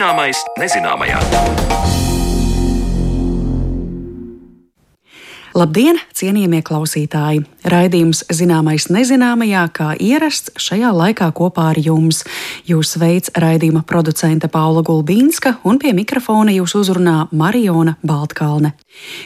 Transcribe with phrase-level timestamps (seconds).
[0.00, 1.18] Zināmais nezināmajā.
[5.52, 7.42] Labdien, cienījamie klausītāji!
[7.68, 12.22] Raidījums Zināmais nezināmajā, kā ierasts šajā laikā kopā ar jums.
[12.64, 18.72] Jūs veids raidījuma producente Paula Gulbīnska un pie mikrofona jūs uzrunā Mariona Baltkalne.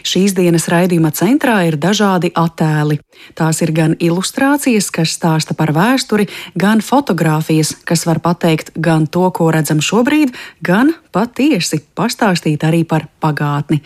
[0.04, 2.98] Šīs dienas raidījuma centrā ir dažādi attēli.
[3.38, 6.26] Tās ir gan ilustrācijas, kas stāsta par vēsturi,
[6.58, 13.06] gan fotografijas, kas var pateikt gan to, ko redzam šobrīd, gan patiesi pastāstīt arī par
[13.22, 13.80] pagātni.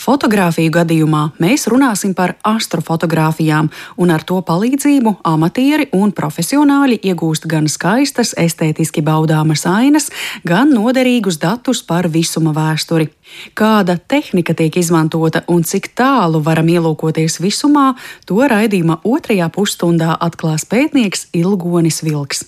[0.00, 3.70] Fotogrāfiju gadījumā mēs runāsim par astrofotogrāfijām,
[4.00, 10.10] un ar to palīdzību amatieri un profesionāļi iegūst gan skaistas, estētiski baudāmas ainas,
[10.42, 13.10] gan noderīgus datus par visuma vēsturi.
[13.54, 17.94] Kāda tehnika tiek izmantota un cik tālu varam ielūkoties visumā,
[18.26, 22.44] to raidījuma otrajā pusstundā atklās pētnieks Ilgonis Vilks.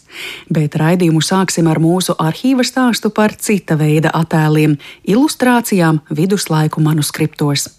[0.52, 7.70] Bet raidījumu sāksim ar mūsu arhīva stāstu par cita veida attēliem, ilustrācijām viduslaiku manuskriptos.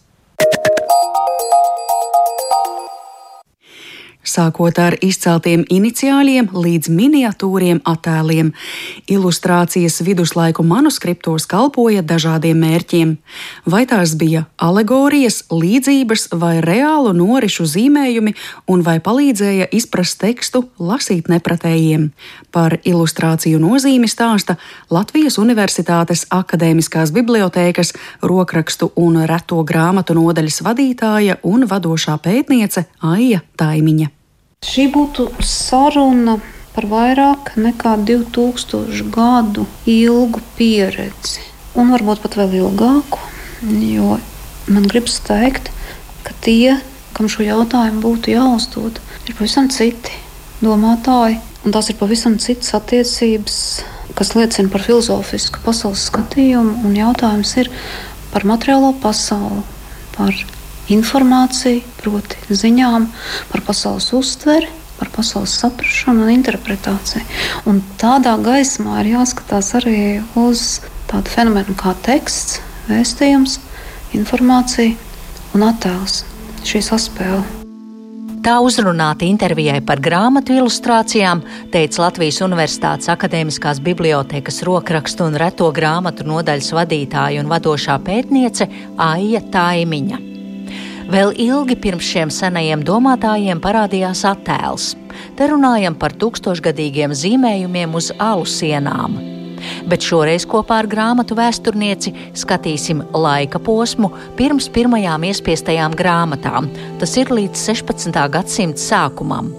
[4.23, 8.53] Sākot ar izceltiem iniciāļiem līdz miniatūriem attēliem.
[9.11, 13.17] Ilustrācijas viduslaiku manuskriptos kalpoja dažādiem mērķiem.
[13.69, 18.35] Vai tās bija alegorijas, līdzības vai reālu norišu zīmējumi,
[18.67, 22.09] un vai palīdzēja izprast tekstu lasīt nepratējiem.
[22.53, 24.57] Par ilustrāciju nozīmi stāsta
[24.93, 34.12] Latvijas Universitātes Akadēmiskās bibliotēkas rokrakstu un reto grāmatu nodaļas vadītāja un vadošā pētniece Aija Taimiņa.
[34.63, 36.37] Šī būtu saruna
[36.73, 41.43] par vairāk nekā 2000 gadu ilgu pieredzi,
[41.75, 43.19] un varbūt pat vēl ilgāku.
[43.63, 44.17] Jo
[44.71, 45.67] man gribas teikt,
[46.23, 46.77] ka tie,
[47.15, 50.15] kam šo jautājumu būtu jāuzdod, ir pavisam citi
[50.63, 53.59] domātāji, un tās ir pavisam citas attiecības,
[54.15, 56.79] kas liecina par filozofisku pasaules skatījumu.
[56.87, 57.71] Un jautājums ir
[58.31, 59.63] par materiālo pasauli,
[60.15, 60.31] par
[60.93, 63.07] informāciju, proti, ziņām
[63.51, 67.23] par pasaules uztveri, par pasaules saprāšanu un interpretāciju.
[67.69, 73.59] Un tādā gaismā ir jāskatās arī uz tādu fenomenu kā teksts, vēstījums,
[74.17, 74.95] informācija
[75.57, 76.23] un attēls.
[76.63, 77.43] Šī saspēle.
[78.43, 81.39] Tā uzrunāta intervijai par grāmatu ilustrācijām
[81.71, 88.67] teica Latvijas Universitātes Akadēmiskās bibliotekas rokrakstu un reto grāmatu nodaļas vadītāja un vadošā pētniece
[88.99, 90.32] Aija Taimiņa.
[91.13, 94.85] Vēl ilgi pirms šiem senajiem domātājiem parādījās attēls.
[95.37, 99.19] Te runājam par tūkstošgadīgiem zīmējumiem uz alu sienām.
[99.85, 104.09] Bet šoreiz kopā ar grāmatu vēsturnieci skatīsim laika posmu
[104.39, 106.71] pirms pirmajām iespiestajām grāmatām.
[106.97, 108.17] Tas ir līdz 16.
[108.33, 109.51] gadsimta sākumam.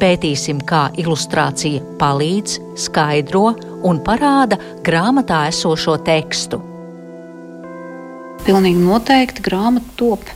[0.00, 2.54] Pētīsim, kā ilustrācija palīdz,
[2.86, 3.50] skaidro
[3.84, 6.62] un parāda grāmatā esošo tekstu.
[8.48, 10.32] Pilnīgi noteikti grāmata top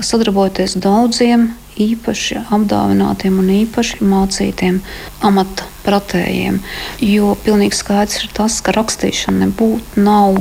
[0.00, 4.80] sadarbojoties daudziem īpaši apdāvinātiem un īpaši mācītiem
[5.24, 6.60] amata pratējiem.
[7.04, 10.40] Jo pilnīgi skaidrs ir tas, ka rakstīšana nebūtu nav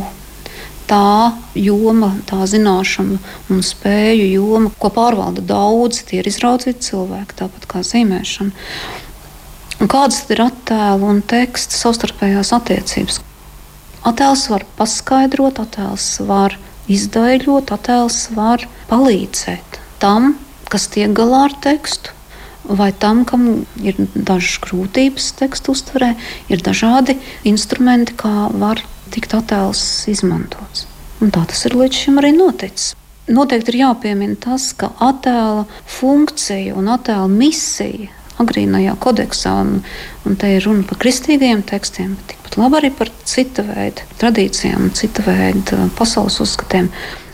[0.91, 3.19] tā joma, tā zināšana
[3.51, 6.03] un spēju joma, ko pārvalda daudzi.
[6.09, 8.51] Tie ir izraudzīti cilvēki, tāpat kā zīmēšana.
[9.81, 13.21] Un kādas ir attēlu un teksta savstarpējās attiecības?
[14.05, 16.57] Attēls var paskaidrot, attēls var
[16.89, 20.35] izdaļot, attēls var palīdzēt tam,
[20.71, 22.15] kas tiek galā ar tekstu.
[22.61, 26.13] Vai tam, kam ir dažas grūtības tekstu uztverē,
[26.53, 27.17] ir dažādi
[27.49, 29.81] instrumenti, kā var tikt attēls
[30.11, 30.85] izmantots.
[31.21, 32.93] Un tā tas ir līdz šim arī noticis.
[33.31, 38.09] Noteikti ir jāpiemina tas, ka attēla funkcija un attēla misija
[38.41, 39.81] agrīnajā kodeksā, un,
[40.27, 44.91] un te ir runa par kristīgiem tekstiem, bet tikpat labi arī par cita veida tradīcijām,
[44.97, 46.91] cita veida pasaules uzskatiem.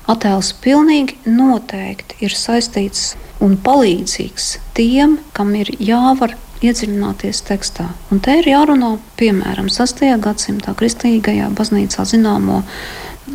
[0.07, 7.89] Attēls pilnīgi noteikti ir saistīts un palīdzīgs tiem, kam ir jāvar iedziļināties tekstā.
[8.11, 10.05] Un te ir jārunā piemēram 6.
[10.23, 12.63] gadsimtā kristīgajā baznīcā zināmo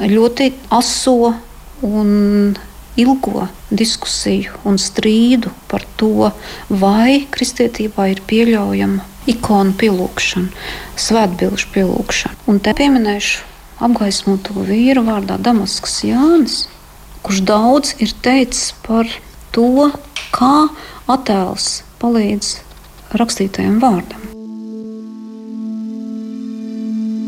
[0.00, 1.35] ļoti aso
[1.87, 2.11] un
[2.99, 6.31] ilgo diskusiju un strīdu par to,
[6.69, 10.51] vai kristietībā ir pieļaujama ikonu pielūgšana,
[10.99, 12.39] svētbilžu pielūgšana.
[12.51, 13.45] Un te pieminēšu
[13.83, 16.65] apgaismoto vīru vārdā Damaskas Jānis,
[17.23, 19.09] kurš daudz ir teicis par
[19.55, 19.91] to,
[20.35, 20.69] kā
[21.11, 22.57] attēls palīdz
[23.19, 24.29] rakstītajam vārdam.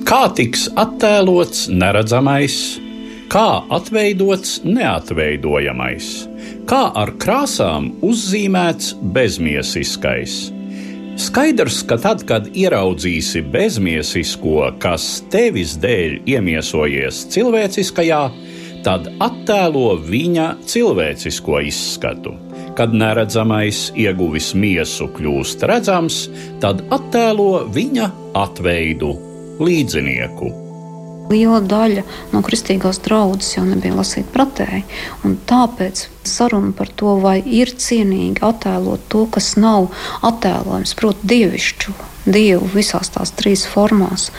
[0.04, 2.56] Kā tiks attēlots neredzamais,
[3.32, 6.10] kā atveidots neatveidojamais,
[6.70, 10.54] kā ar krāsām uzzīmēts bezmiesiskais,
[11.14, 18.18] Skaidrs, ka tad, kad ieraudzīsi bezmiesisko, kas tevis dēļ iemiesojies cilvēciskajā,
[18.84, 22.34] tad attēlo viņa cilvēcisko izskatu.
[22.74, 26.24] Kad neredzamais ieguvis miesu kļūst redzams,
[26.58, 28.10] tad attēlo viņa
[28.42, 29.14] atveidu,
[29.62, 30.63] līdzinieku.
[31.30, 32.02] Liela daļa
[32.34, 34.84] no kristīgās draudzes jau nebija lasīta pretēji.
[35.48, 39.88] Tāpēc saruna par to, vai ir cienīgi attēlot to, kas nav
[40.26, 41.94] attēlojams, proti, dievišķu,
[42.28, 44.30] dievu visās tās trīs formās,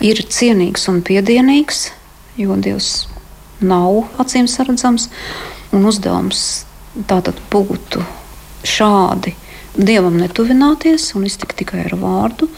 [0.00, 1.90] ir cienīgs un piedienīgs,
[2.40, 3.08] jo dievs
[3.60, 5.10] nav acīm redzams.
[5.76, 6.40] Uzdevums
[7.10, 8.00] tātad būtu
[8.64, 9.34] šādi
[9.76, 12.48] dievam netuvināties un iztikt tikai ar vārdu,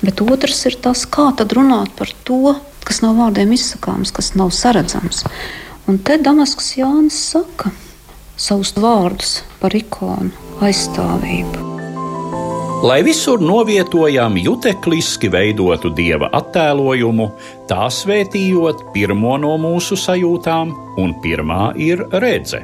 [0.00, 4.52] bet otrs ir tas, kā tad runāt par to, kas nav vārdiem izsakāms, kas nav
[4.54, 5.24] saredzams.
[5.90, 7.72] Un te Damaskas Jānis saka
[8.40, 10.32] savus vārdus par ikonu
[10.64, 11.70] aizstāvību.
[12.84, 17.30] Lai visur novietojam jutekliski veidotu dieva attēlojumu,
[17.70, 22.60] tā svētījot pirmo no mūsu sajūtām, un pirmā ir redze.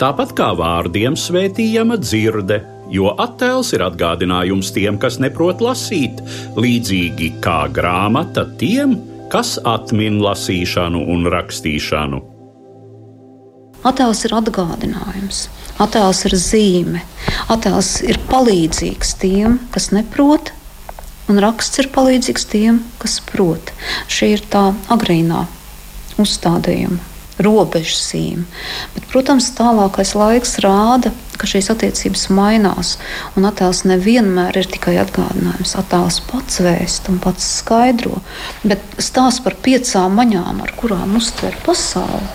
[0.00, 2.62] Tāpat kā vārdiem svētījama dzirde,
[2.92, 6.24] jo attēls ir atgādinājums tiem, kas neprot lasīt,
[6.56, 8.96] līdzīgi kā grāmata tiem,
[9.32, 12.20] kas atmin lasīšanu un rakstīšanu.
[13.88, 15.46] Attēls ir atgādinājums,
[15.82, 17.00] attēls ir zīme,
[17.50, 20.52] attēls ir palīdzīgs tiem, kas neprot,
[21.32, 23.72] un raksts ir palīdzīgs tiem, kas prot.
[24.12, 25.46] Šī ir tā agrīnā
[26.22, 27.11] uzstādījuma
[27.44, 28.46] robežsīm.
[28.94, 32.96] Bet, protams, tālākais laiks rāda, ka šīs attiecības mainās.
[33.38, 35.74] Un attēls nevienmēr ir tikai atgādinājums.
[35.80, 38.20] Attēls pats vēst un pats skaidro.
[38.62, 42.30] Bet stāsts par piecām maņām, ar kurām uztver pasauli,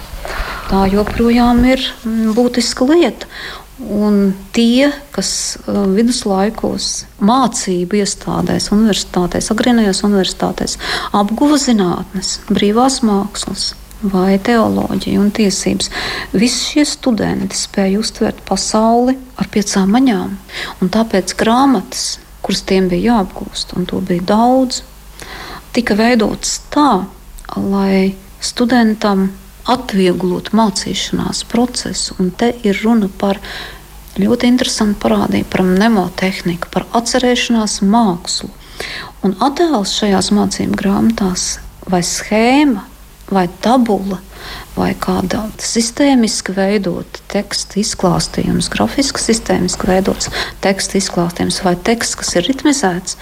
[0.71, 3.31] tā joprojām ir mm, būtiska lieta.
[3.77, 10.79] Un tie, kas uh, viduslaikos mācību iestādēs, universitātēs, agrīnajās universitātēs
[11.13, 15.89] apguva zinātnes, brīvās mākslas, vai teoloģija un tiesības.
[16.35, 20.35] Visi šie studenti spēja uztvert pasauli ar piecām maņām,
[20.81, 24.83] un tāpēc grāmatas, kuras tiem bija jāapgūst, un to bija daudz,
[25.75, 27.05] tika veidotas tā,
[27.57, 29.31] lai studentam
[29.67, 33.41] atvieglotu mācīšanās procesu, un te ir runa par
[34.17, 38.49] ļoti interesantu parādību, par mnemotehniku, par atcerēšanās mākslu.
[39.25, 41.57] Un attēls šajās mācību grāmatās
[41.89, 42.85] vai schēma
[43.33, 44.19] vai tabula,
[44.77, 50.31] vai kāda sistēmiski veidota teksta izklāstījums, grafiski sistēmiski veidots
[50.63, 53.17] teksta izklāstījums vai teksts, kas ir ritmizēts,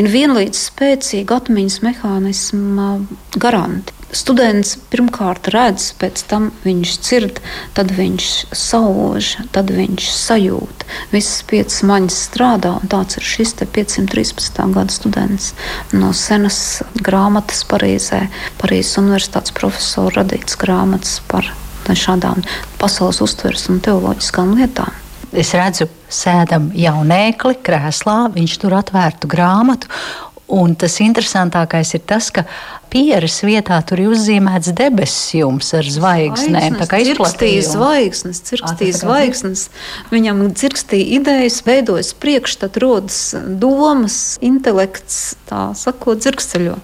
[0.00, 2.92] ir vienlīdz spēcīga atmiņas mehānisma
[3.36, 3.99] garanti.
[4.10, 7.36] Students pirmkārt redz, pēc tam viņš dzird,
[7.76, 10.84] tad viņš sauž, tad viņš sajūt.
[11.12, 14.58] Visas piecas maņas strādā, un tāds ir šis 513.
[14.74, 15.52] gada students
[15.94, 18.24] no senas grāmatas Parīzē,
[18.58, 21.46] Parīzes Universitātes profesora radītas grāmatas par
[21.90, 22.42] šādām
[22.78, 24.90] pasaules uztveres un teoloģiskām lietām.
[25.30, 29.90] Es redzu, sēdam jaunēkli krēslā, viņš tur atvērtu grāmatu,
[30.50, 32.42] Un tas interesantākais ir tas, ka
[32.90, 36.76] pieres vietā tur ir uzzīmēts debesis jums ar zvaigznēm.
[36.80, 39.66] Tā kā izplatīja zvaigznes, cirkstīja zvaigznes.
[40.12, 43.24] Viņam dzirkstīja idejas, veidojas priekšstats, rodas
[43.62, 46.78] domas, intelekts, tā sakot, dzirksteļo.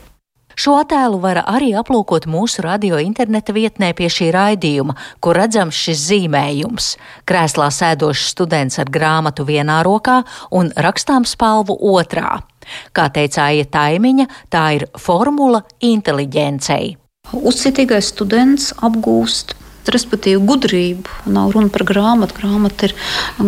[0.57, 6.01] Šo attēlu var arī aplūkot mūsu radio interneta vietnē pie šī raidījuma, kur redzams šis
[6.09, 6.87] zīmējums.
[7.29, 10.23] Krēslā sēdošs students ar grāmatu vienā rokā
[10.57, 12.39] un rakstām spalvu otrā.
[12.97, 16.97] Kā teica Aija Taimiņa, tā ir formula inteliģencei.
[17.35, 19.57] Uzcitīgais students apgūst
[19.93, 21.19] respektīvi gudrību.
[21.33, 22.37] Nav runa par grāmatu.
[22.41, 22.95] Grāmata ir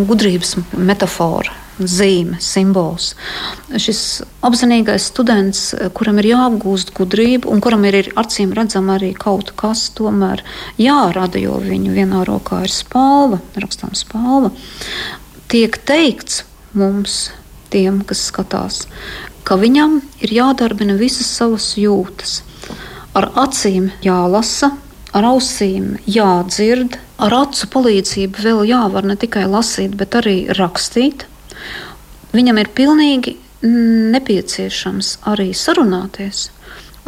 [0.08, 3.12] gudrības metāfora, zīme, simbols.
[3.74, 4.02] Šis
[4.46, 5.62] apzinīgais students,
[5.98, 10.44] kuram ir jāapgūst gudrība un kuram ir, ir acīm redzama arī kaut kas tomēr
[10.80, 14.52] jārada, jo viņu vienā rokā ir spalva, rakstām spalva,
[15.50, 16.44] tiek teikts
[16.78, 17.28] mums
[17.72, 18.84] tiem, kas skatās,
[19.44, 22.42] ka viņam ir jādarbina visas savas jūtas.
[23.16, 24.72] Ar acīm jālasa,
[25.16, 31.24] ar ausīm jādzird, ar acu palīdzību vēl jāvar ne tikai lasīt, bet arī rakstīt.
[32.34, 36.48] Viņam ir pilnīgi nepieciešams arī sarunāties,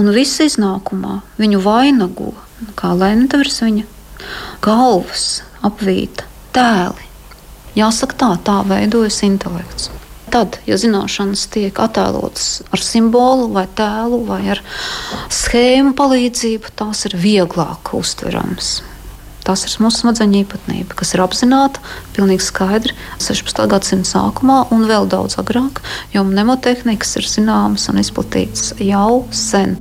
[0.00, 2.32] un viss iznākumā viņu vainago,
[2.74, 3.86] kā lentavrs viņa
[4.64, 5.28] galvas
[5.66, 6.26] apvīta
[6.56, 7.06] tēli.
[7.78, 9.90] Jāsaka tā, tā veidojas intelekts.
[10.30, 14.62] Tad, ja zināšanas tiek attēlotas ar simbolu, vai tēlu, vai ar
[15.26, 18.76] schēmu palīdzību, tās ir vieglāk uztveramas.
[19.42, 21.82] Tas ir mūsu smadzeņu īpatnība, kas ir apzināta,
[22.14, 23.64] pilnīgi skaidri 16.
[23.72, 25.80] gadsimta sākumā un vēl daudz agrāk,
[26.14, 29.80] jo mnemotehnikas ir zināmas un izplatītas jau sen.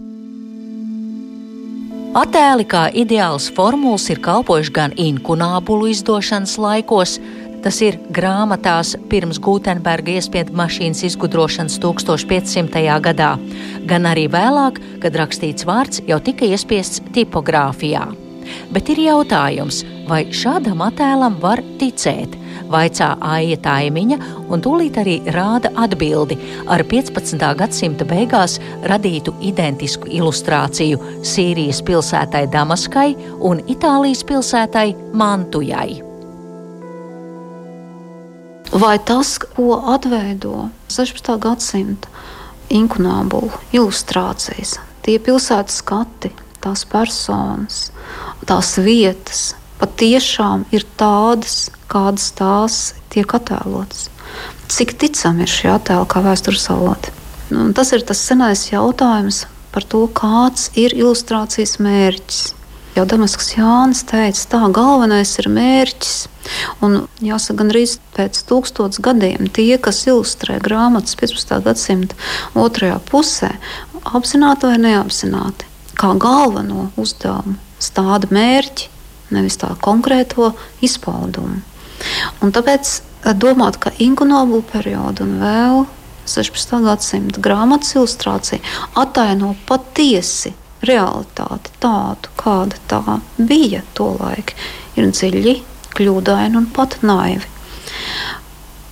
[2.18, 7.20] Attēli kā ideāls formulas ir kalpojuši gan inkunābulu izdošanas laikos,
[7.64, 12.86] Tas ir grāmatās pirms Gutenberga iespiedu mašīnas izgudrošanas 1500.
[13.04, 13.34] gadā,
[13.90, 18.08] gan arī vēlāk, kad rakstīts vārds jau tika iespiests tipogrāfijā.
[18.74, 22.38] Bet ir jautājums, vai šādam attēlam var ticēt?
[22.70, 24.18] Vaicā Aija Taimiņa,
[24.54, 26.38] un tūlīt arī rāda atbildi
[26.70, 27.46] ar 15.
[27.58, 33.16] gadsimta beigās radītu identisku ilustrāciju Sīrijas pilsētai Damaskai
[33.50, 36.09] un Itālijas pilsētai Mantujai.
[38.70, 41.40] Vai tas, ko atveido 16.
[41.42, 42.10] gadsimta
[42.70, 46.30] inkunābulu ilustrācijas, tie pilsētas skati,
[46.62, 47.88] tās personas,
[48.46, 52.78] tās vietas, patiešām ir tādas, kādas tās
[53.10, 54.12] tiek attēlotas.
[54.70, 57.16] Cik ticami ir šie attēli kā vēstures avoti?
[57.50, 62.54] Nu, tas ir tas senais jautājums par to, kāds ir ilustrācijas mērķis.
[63.00, 66.16] Jau Damaskas Jānis teica, tā galvenais ir mērķis.
[66.84, 67.86] Un jāsaka, gan arī
[68.18, 71.62] pēc tūkstotis gadiem tie, kas ilustrē grāmatas 15.
[71.64, 72.18] gadsimta
[72.60, 73.54] otrajā pusē,
[74.04, 78.92] apzināti vai neapzināti, kā galveno uzdevumu stāda mērķi,
[79.32, 80.52] nevis tā konkrēto
[80.84, 81.64] izpaudumu.
[82.44, 85.86] Un tāpēc eh, domāt, ka Ingunoblu periodu un vēl
[86.28, 86.82] 16.
[86.84, 88.60] gadsimta grāmatas ilustrācija
[89.00, 90.52] ataino patiesi
[90.86, 94.56] realitāti tādu, kāda tā bija tolaik,
[94.96, 95.56] ir dziļi,
[95.98, 97.48] kļūdaini un pat naivi.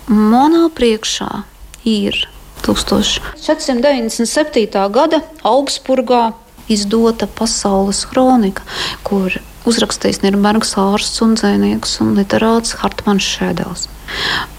[0.08, 1.44] Manā priekšā
[1.88, 2.28] ir
[2.66, 4.92] 1497.
[4.92, 6.34] gada Augsburgā
[6.72, 8.62] izdota pasaules kronika,
[9.08, 9.32] kur
[9.68, 13.82] uzrakstījis Nīderlandes ārsts un dzinieks un literāts Hartmans Šēdels.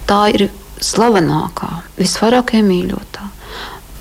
[0.08, 0.40] Tā ir
[0.84, 3.24] slavenākā, visvairāk iemīļotā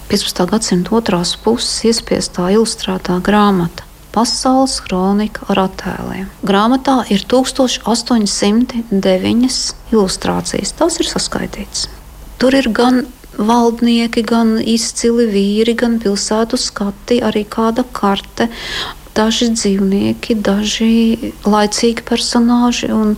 [0.08, 0.46] 15.
[0.48, 3.84] gadsimta otrās puses iespiestā ilustrētā grāmata.
[4.16, 6.28] Pasaules kronika ar attēliem.
[6.48, 9.58] Grāmatā ir 1809
[9.92, 10.72] ilustrācijas.
[10.80, 11.80] Tas ir saskaitīts.
[12.40, 13.04] Tur ir gan
[13.38, 18.48] valdnieki, gan izcili vīri, gan pilsētu skati, arī kāda karte,
[19.18, 23.18] daži dzīvnieki, daži laicīgi personāži un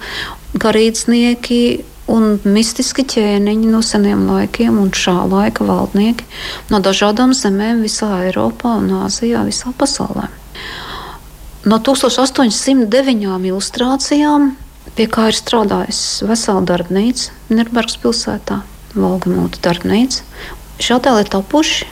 [0.58, 6.26] garīdznieki un mistiski ķēniņi no seniem laikiem un šā laika valdnieki
[6.74, 10.26] no dažādām zemēm visā Eiropā un Āzijā, visā pasaulē.
[11.70, 14.42] No 1809 ilustrācijām,
[14.96, 18.56] pie kā ir strādājis vesela darbnīca Nirnbergas pilsētā,
[18.96, 20.20] Volgamūta darbnīca,
[20.82, 21.86] šā tēlē tapuši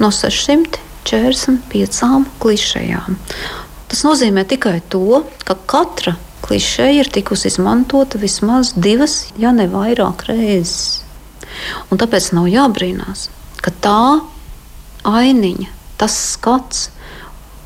[0.00, 3.10] no 645 klišejām.
[3.90, 10.26] Tas nozīmē tikai to, ka katra klišeja ir tikusi izmantota vismaz divas, ja ne vairāk
[10.28, 11.02] reizes.
[11.90, 13.28] Un tāpēc nav jābrīnās,
[13.60, 14.02] ka tā
[15.06, 15.68] ainiņa,
[16.00, 16.88] tas skats,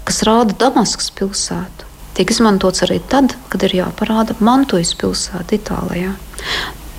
[0.09, 6.15] kas rāda Damaskas pilsētu, tiek izmantots arī tad, kad ir jāparāda Mantujas pilsēta Itālijā.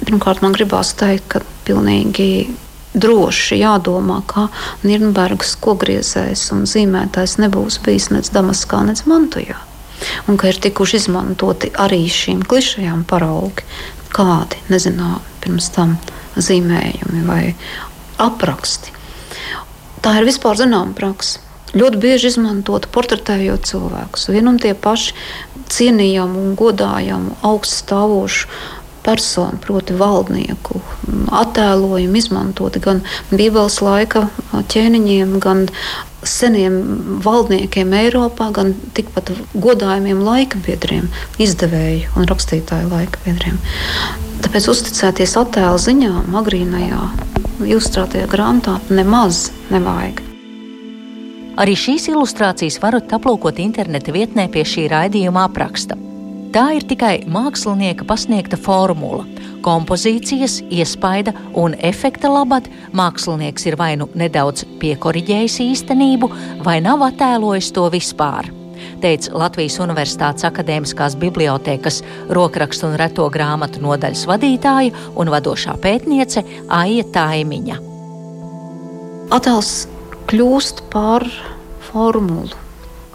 [0.06, 2.48] Pirmkārt, man gribās teikt, ka pilnīgi
[2.96, 4.48] droši jādomā, ka
[4.86, 9.58] Nīderlandes kogriezējs un zīmētājs nebūs bijis nec Damaskā, nec Mantujā
[10.28, 13.66] un ka ir tikuši izmantoti arī šīm klišajām paraugi,
[14.16, 15.98] kādi nezināmi pirms tam
[16.36, 17.42] zīmējumi vai
[18.22, 18.94] apraksti.
[20.06, 21.42] Tā ir vispār zināma praksa.
[21.76, 24.30] Ļoti bieži izmantota portretējot cilvēkus.
[24.32, 25.16] Vienu un tie paši
[25.72, 28.48] cienījamu un godājamu augststāvošu
[29.06, 30.80] personu, proti, valdnieku
[31.36, 34.28] attēlojumu izmantoti gan Bībeles laika
[34.72, 35.68] ķēniņiem, gan
[36.30, 36.76] seniem
[37.26, 41.10] valdniekiem Eiropā, gan tikpat godājumiem laika biedriem,
[41.42, 43.60] izdevēju un rakstītāju laika biedriem.
[44.46, 47.04] Tāpēc uzticēties attēlu ziņām, agrīnajā
[47.66, 50.22] ilustrētajā grāmatā nemaz nevajag.
[51.62, 55.96] Arī šīs ilustrācijas varat aplūkot interneta vietnē pie šī raidījuma apraksta.
[56.56, 59.26] Tā ir tikai mākslinieka pasniegta formula.
[59.66, 66.30] Kompozīcijas, iespaida un efekta labad mākslinieks ir vai nu nedaudz piekoriģējis īstenību,
[66.64, 68.48] vai nav attēlojis to vispār
[69.04, 72.02] teica Latvijas Universitātes Akadēmiskās bibliotēkas
[72.38, 77.80] rokrakstu un reto grāmatu nodaļas vadītāja un vadošā pētniece Aija Taimiņa.
[79.36, 79.74] Attēls
[80.32, 81.28] kļūst par
[81.92, 82.65] formulu.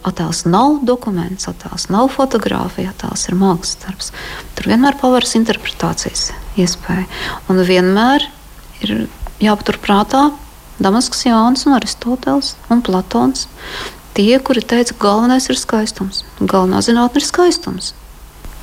[0.07, 4.13] Attēls nav dokuments, attēls nav fotografija, attēls ir mākslas darbs.
[4.57, 6.31] Tur vienmēr paveras interpretācijas
[6.61, 7.05] iespēja.
[7.53, 8.25] Un vienmēr
[8.81, 8.95] ir
[9.45, 10.31] jāpaturprātā
[10.81, 13.47] Damaskas Jānis un Aristoteles un Platons.
[14.17, 17.93] Tie, kuri teica, ka galvenais ir skaistums, galvenā zinātne ir skaistums.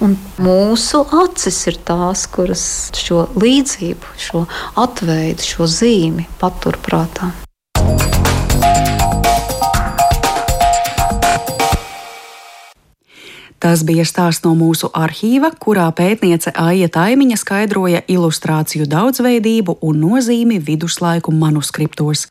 [0.02, 2.66] Un mūsu acis ir tās, kuras
[2.98, 4.46] šo līdzību, šo
[4.78, 7.32] atveidu, šo zīmi paturprātā.
[13.58, 20.60] Tas bija stāsts no mūsu arhīva, kurā pētniece Aija Taimiņa skaidroja ilustrāciju daudzveidību un nozīmi
[20.62, 22.28] viduslaiku manuskriptos.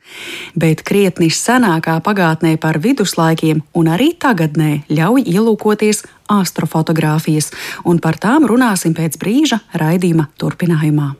[0.54, 7.50] Bet krietni senākā pagātnē par viduslaikiem un arī tagadnē ļauj ielūkoties astrofotogrāfijas,
[7.84, 11.14] un par tām runāsim pēc brīža raidījuma turpinājumā.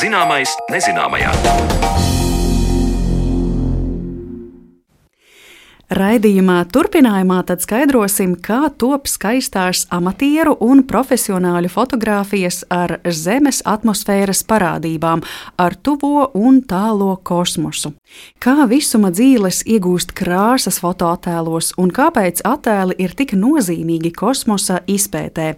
[0.00, 2.19] Zināmais nezināmajā.
[5.90, 15.24] Raidījumā turpinājumā tad skaidrosim, kā top skaistās amatieru un profesionāļu fotografijas ar Zemes atmosfēras parādībām,
[15.58, 17.90] ar tuvo un tālo kosmosu.
[18.38, 25.56] Kā visuma dzīves iegūst krāsas fotoattēlos un kāpēc attēli ir tik nozīmīgi kosmosa izpētē?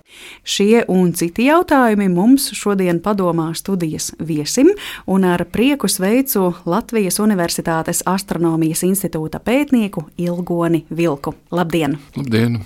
[0.49, 4.73] Šie un citi jautājumi mums šodien padomā studijas viesim,
[5.05, 11.35] un ar prieku sveicu Latvijas Universitātes astronomijas institūta pētnieku Ilgoni Vilku.
[11.51, 11.99] Labdien!
[12.17, 12.61] Labdien!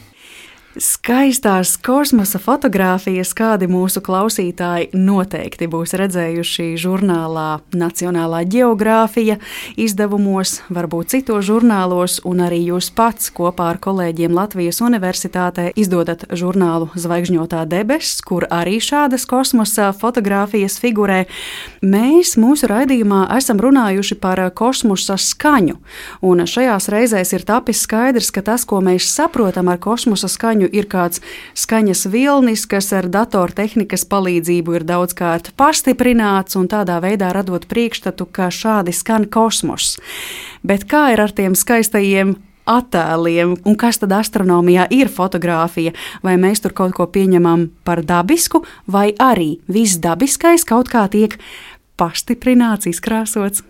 [0.76, 9.38] Skaistās kosmosa fotogrāfijas, kādi mūsu klausītāji noteikti būs redzējuši žurnālā Nacionālā geogrāfija,
[9.80, 16.90] izdevumos, varbūt citos žurnālos, un arī jūs pats kopā ar kolēģiem Latvijas Universitātē izdodat žurnālu
[16.92, 21.22] Zvaigžņotā debesis, kur arī šādas kosmosa fotogrāfijas figurē.
[21.80, 25.80] Mēs mūsu raidījumā esam runājuši par kosmosa skaņu,
[26.20, 30.74] un šajās reizēs ir tapis skaidrs, ka tas, ko mēs saprotam ar kosmosa skaņu, skaņu
[30.74, 31.20] ir kāds
[31.54, 38.50] skaņas vilnis, kas ar datortehnikas palīdzību ir daudzkārt pastiprināts un tādā veidā radot priekšstatu, ka
[38.50, 39.98] šādi skan kosmos.
[40.62, 42.36] Bet kā ir ar tiem skaistajiem
[42.66, 45.92] attēliem, un kas tad astronomijā ir fotografija?
[46.22, 51.38] Vai mēs tur kaut ko pieņemam par dabisku, vai arī viss dabiskais kaut kā tiek
[51.96, 53.62] pastiprināts, izkrāsots?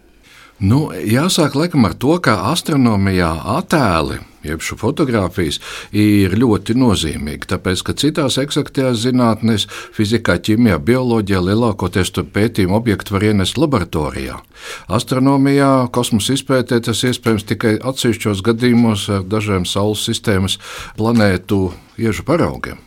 [0.59, 5.61] Nu, jāsāk laikam ar to, ka astronomijā attēli jeb fotografijas,
[5.93, 7.51] ir ļoti nozīmīgi.
[7.53, 14.41] Tāpēc, ka citās eksaktajās zinātnēs, fizikā, ķīmijā, bioloģijā lielākoties pētījumu objektu var ienest laboratorijā.
[14.89, 20.59] Astronomijā, kosmosa izpētē tas iespējams tikai atsevišķos gadījumos ar dažiem Saules sistēmas
[20.99, 22.81] planētu iežu paraugiem.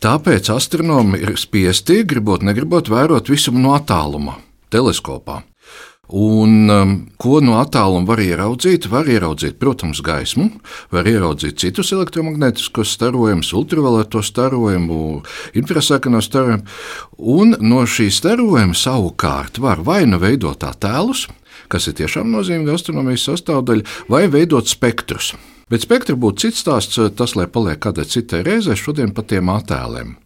[0.00, 4.38] Tāpēc astronomi ir spiesti, gribot, negribot, vērot visu no attāluma,
[4.72, 5.42] teleskopā.
[6.10, 8.88] Un, um, ko no attāluma var ieraudzīt?
[8.90, 10.48] Var ieraudzīt, protams, gaismu,
[10.90, 15.20] var ieraudzīt citus elektromagnētiskos starojumus, ultravioleto starojumu,
[15.60, 16.66] infrasarkano starojumu.
[17.18, 21.28] Un no šī starojuma savukārt var vai nu veidot attēlus,
[21.70, 25.36] kas ir tiešām nozīmīga astronomijas sastāvdaļa, vai veidot spektrus.
[25.70, 30.16] Bet spektra būtu cits stāsts, tas, lai paliek kādai citai reizei, šodien par tiem attēliem.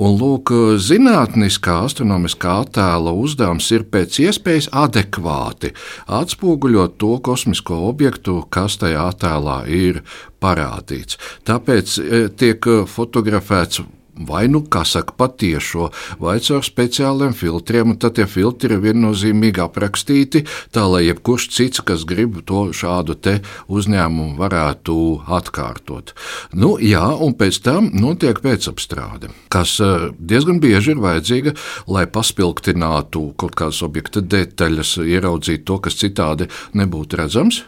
[0.00, 5.74] Un lūk, zinātniskā astronomiskā attēla uzdevums ir pēc iespējas adekvāti
[6.20, 10.00] atspoguļot to kosmisko objektu, kas tajā attēlā ir
[10.40, 11.20] parādīts.
[11.44, 13.84] Tāpēc eh, tiek fotografēts
[14.28, 15.90] vai nu, kā saka, patiešo,
[16.22, 21.82] vai caur speciāliem filtriem, un tad tie filtri ir viennozīmīgi aprakstīti, tā lai jebkurš cits,
[21.86, 24.96] kas grib to šādu te uzņēmumu, varētu
[25.38, 26.14] atkārtot.
[26.56, 31.56] Nu, jā, un pēc tam notiek pēcapstrāde, kas eh, diezgan bieži ir vajadzīga,
[31.92, 37.62] lai paspilgtinātu kaut kādas objekta detaļas, ieraudzītu to, kas citādi nebūtu redzams.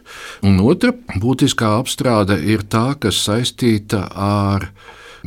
[0.47, 4.71] Un otra būtiskā apstrāde ir tā, kas saistīta ar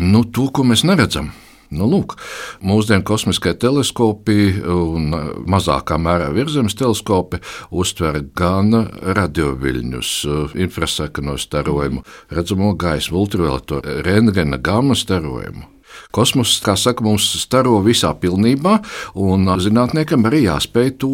[0.02, 1.32] nu, to, ko mēs neredzam.
[1.72, 2.18] Nu, lūk,
[2.68, 5.06] mūsdienu kosmiskie teleskopi un
[5.48, 7.40] mazākā mērā virsmas teleskopi
[7.72, 8.76] uztver gan
[9.16, 10.12] radioviļņus,
[10.66, 12.04] infrasarkano starojumu,
[12.36, 15.64] redzamo gaismu, ultravioleto, rentgena, gamma starojumu.
[16.12, 18.78] Kosmoss, kā saka, mums staro visā pilnībā,
[19.16, 21.12] un zinātniekam arī jāspēj to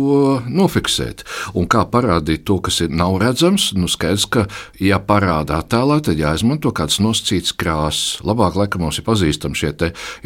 [0.47, 1.23] nofiksēt.
[1.57, 4.47] Un kā parādīt to, kas ir nav redzams, nu skaidrs, ka,
[4.81, 8.19] ja parāda attēlā, tad jāizmanto kāds nosacīts krāsas.
[8.27, 9.73] Labāk, laikam, mums ir pazīstami šie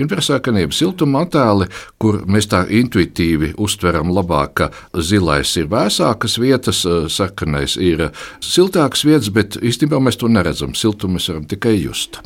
[0.01, 1.67] infrasārkanība siltuma attēli,
[2.01, 8.09] kur mēs tā intuitīvi uztveram labāk, ka zilais ir vēsākas vietas, sarkanais ir
[8.43, 10.75] siltākas vietas, bet īstenībā mēs to neredzam.
[10.77, 12.21] Siltumu mēs varam tikai just.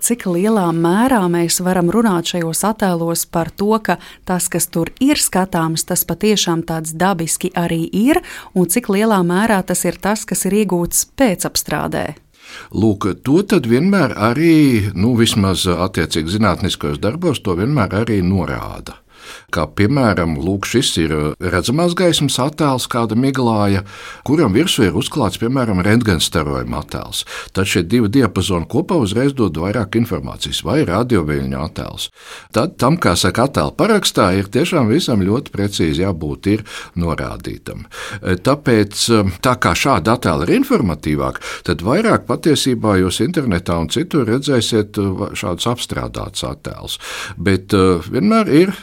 [0.00, 5.20] Cik lielā mērā mēs varam runāt šajos attēlos par to, ka tas, kas tur ir
[5.20, 8.22] skatāms, tas patiešām tāds dabiski arī ir,
[8.54, 12.06] un cik lielā mērā tas ir tas, kas ir iegūts pēcapstrādē?
[12.72, 19.00] Lūk, to vienmēr arī, nu, vismaz attiecīgi zinātniskajos darbos, to vienmēr arī norāda.
[19.54, 23.84] Kā piemēram, lūk, šis ir redzamās gaismas attēls, kāda miglāja,
[24.26, 27.24] kuram virsū ir uzklāts, piemēram, rentgenstarojuma attēls.
[27.56, 32.10] Tad šie divi diapazoni kopā uzreiz dod vairāk informācijas, vai radioviļņu attēls.
[32.56, 36.34] Tad tam, kā saka attēla parakstā, ir tiešām visam ļoti precīzi jābūt
[37.00, 37.86] norādītam.
[38.22, 39.04] Tāpēc,
[39.42, 45.00] tā kā šāda attēla ir informatīvāka, tad vairāk patiesībā jūs internetā un citur redzēsiet
[45.34, 46.98] šādus apstrādātus attēlus.
[47.36, 48.74] Bet vienmēr ir,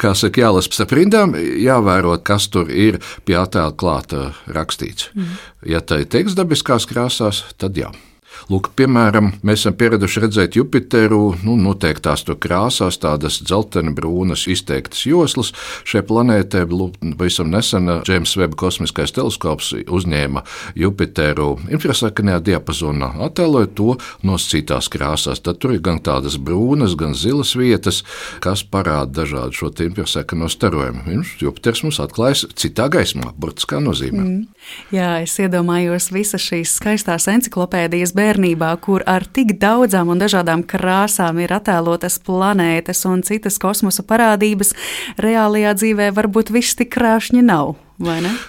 [0.00, 5.10] kā saka, jālasa starp rindām, jāvēro, kas tur ir pie attēla klāta rakstīts.
[5.14, 5.40] Mm.
[5.74, 7.90] Ja tā ir teksts dabiskās krāsās, tad jā.
[8.48, 15.52] Lūk, piemēram, mēs esam pieraduši redzēt Jupiteru nu, noteiktās krāsās, tādas dzelteni brūnas izteiktas joslas.
[15.84, 16.64] Šai planētē
[17.18, 20.44] pavisam nesen Džeims Veba kosmiskais teleskops uzņēma
[20.78, 25.42] Jupiteru infrasarkanajā diapazonā, attēlojot to nosacītās krāsās.
[25.44, 28.02] Tad tur ir gan tādas brūnas, gan zilas vietas,
[28.44, 31.04] kas parāda dažādu šo infrasarkano starojumu.
[31.10, 34.24] Viņš Jupiters mums atklājas citā gaismā, burtiskā nozīmē.
[34.24, 34.42] Mm.
[34.94, 40.62] Jā, es iedomājos visas šīs skaistās enciklopēdijas bērnu bērnībā, kur ar tik daudzām un dažādām
[40.68, 44.74] krāsām ir attēlotas planētas un citas kosmosa parādības,
[45.18, 47.89] reālajā dzīvē varbūt viss tik krāšņi nav.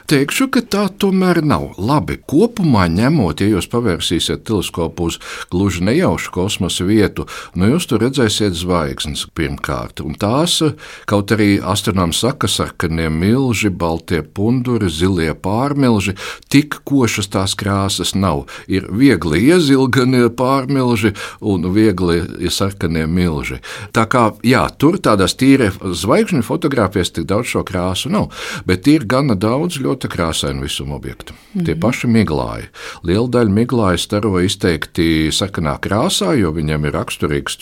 [0.08, 1.74] Teikšu, ka tā tomēr nav.
[1.76, 5.18] Labi, kopumā ņemot, ja jūs pavērsīsiet teleskopu uz
[5.52, 7.26] gluži nejaušu kosmosa vietu,
[7.60, 10.00] nu jūs tur redzēsiet zvaigznes pirmkārt.
[10.06, 10.62] Un tās,
[11.04, 16.16] kaut arī astronomi saka, sarkanie milži, baltie punduri, zilie pārmilži,
[16.48, 18.46] tik košas tās krāsas nav.
[18.72, 21.12] Ir viegli iezilganie pārmilži
[21.44, 23.60] un viegli sarkanie milži.
[23.92, 28.32] Tā kā, jā, tur tādās tīri zvaigžņu fotografijas tik daudz šo krāsu nav,
[28.64, 31.34] bet ir gana daudz ļoti krāsainu visuma objektu.
[31.34, 31.66] Mm -hmm.
[31.66, 32.70] Tie paši miglāji.
[33.04, 37.58] Liela daļa miglāju staro izteikti sarkanā krāsā, jo viņiem ir raksturīgs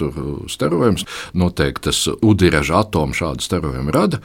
[0.48, 1.06] starojums.
[1.34, 4.20] Noteiktas udiraža atomu šādu starojumu rada.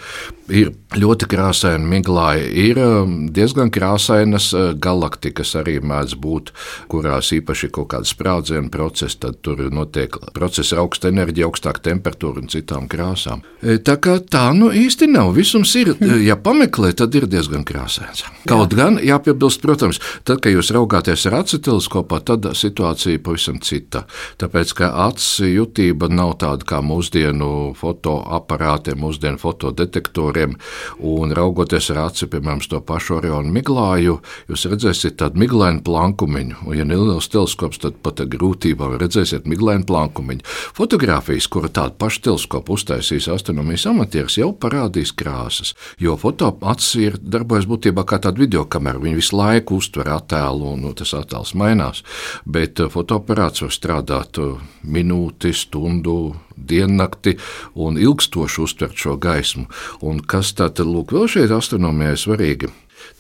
[0.49, 6.53] Ir ļoti krāsaini miglāji, ir um, diezgan krāsainas uh, galaktikas arī mēdz būt,
[6.89, 12.49] kurās īpaši kaut kāda sprādzienu procesa, tad tur notiek procesa augsta enerģija, augstāka temperatūra un
[12.53, 13.41] citām krāsām.
[13.63, 15.33] E, tā kā tā nu īsti nav.
[15.39, 15.95] Visums ir,
[16.29, 18.25] ja pameklē, tad ir diezgan diezgan krāsains.
[18.49, 18.79] Kaut Jā.
[18.79, 24.05] gan jāpiebilst, protams, tad, kad jūs raugāties ar acu teleskopā, tad situācija pavisam cita.
[24.41, 30.57] Tāpēc, ka acu jutība nav tāda kā mūsdienu fotoaparātiem, mūsdienu fotodetektoriem,
[31.05, 34.19] un raugoties ar aci, piemēram, to pašu Orionu miglāju,
[34.51, 39.87] jūs redzēsiet tādu miglainu plankumiņu, un, ja neliels teleskops, tad pat ar grūtībām redzēsiet miglainu
[39.89, 40.45] plankumiņu.
[40.77, 47.67] Fotogrāfijas, kura tādu pašu teleskopu uztaisīs astronomijas amatieris, jau parādīs krāsas, jo fotoaparāts ir darbojas
[47.69, 49.01] būtībā kā tāda video kamera.
[49.03, 52.05] Viņi visu laiku uztver attēlu, un nu, tas attēls mainās.
[52.45, 57.37] Bet uh, fotoaparāts var strādāt uh, minūti, stundu, diennakti
[57.81, 59.67] un ilgstoši uztvert šo gaismu.
[60.07, 62.71] Un kas tātad, lūk, vēl šeit astronomijai svarīgi?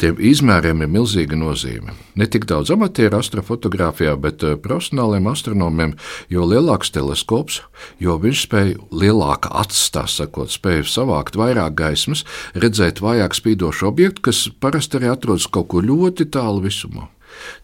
[0.00, 1.94] Tiem izmēriem ir milzīga nozīme.
[2.18, 5.94] Ne tik daudz amatieru astrofotografijā, bet eh, profesionāliem astronomiem,
[6.32, 7.60] jo lielāks teleskops,
[8.02, 12.24] jo viņš spēj lielāka atstāst, sakot, spēj savākt vairāk gaismas,
[12.58, 17.08] redzēt vājāk spīdošu objektu, kas parasti arī atrodas kaut kur ļoti tālu visumā.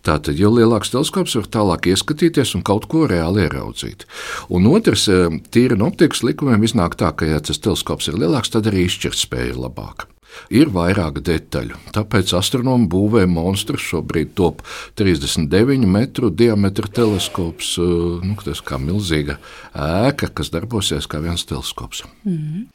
[0.06, 4.06] Tātad, jo lielāks teleskops var tālāk ieskatīties un kaut ko reāli ieraudzīt.
[4.50, 8.50] Un otrs, eh, tīri no optikas likumiem, iznāk tā, ka, ja tas teleskops ir lielāks,
[8.54, 10.10] tad arī izšķirtspēja ir labāka.
[10.50, 13.84] Ir vairāk detaļu, tāpēc astronomi būvē monstrus.
[13.90, 14.62] Šobrīd top
[14.98, 19.38] 39 metru diametra teleskops, eh, nu, tas kā milzīga
[19.74, 22.04] ēka, kas darbosies kā viens teleskops.
[22.24, 22.66] Mm -hmm.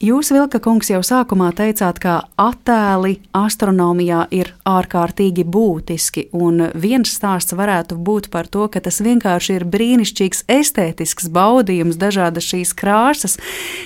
[0.00, 7.52] Jūs, Vilka kungs, jau sākumā teicāt, ka attēli astronomijā ir ārkārtīgi būtiski, un viens stāsts
[7.52, 13.38] varētu būt par to, ka tas vienkārši ir brīnišķīgs estētisks baudījums, dažādas šīs krāsas,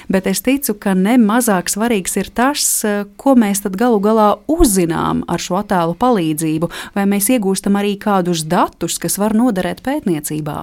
[0.09, 2.85] bet es ticu, ka ne mazāk svarīgs ir tas,
[3.21, 8.45] ko mēs tad galu galā uzzinām ar šo attēlu palīdzību, vai mēs iegūstam arī kādus
[8.49, 10.59] datus, kas var noderēt pētniecībā?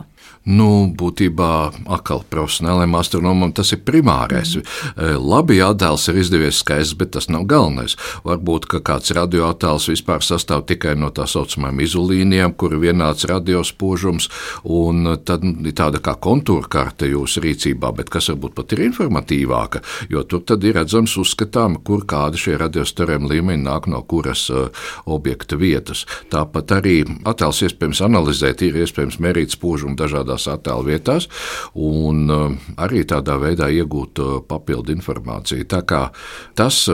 [0.49, 1.49] Nu, būtībā
[1.93, 4.55] atkal profesionāliem astronomam tas ir primārais.
[4.55, 5.17] Mm.
[5.21, 7.97] Labi, attēls ir izdevies skaists, bet tas nav galvenais.
[8.25, 14.29] Varbūt kāds radioattēls vispār sastāv tikai no tā saucamajām izolīnijām, kur ir vienāds radiospožums,
[14.63, 19.83] un tad ir tāda kā kontūra karte jūsu rīcībā, bet kas varbūt pat ir informatīvāka,
[20.09, 24.71] jo tur tad ir redzams uzskatām, kur kādi šie radiostarēm līmeņi nāk no kuras uh,
[25.05, 26.05] objekta vietas.
[26.33, 26.97] Tāpat arī
[27.29, 31.27] attēls iespējams analizēt, ir iespējams mērīt spožumu dažādās attēlu vietās,
[31.75, 32.29] un
[32.77, 35.67] arī tādā veidā iegūt papildu informāciju.
[35.69, 36.01] Tā kā
[36.57, 36.87] tas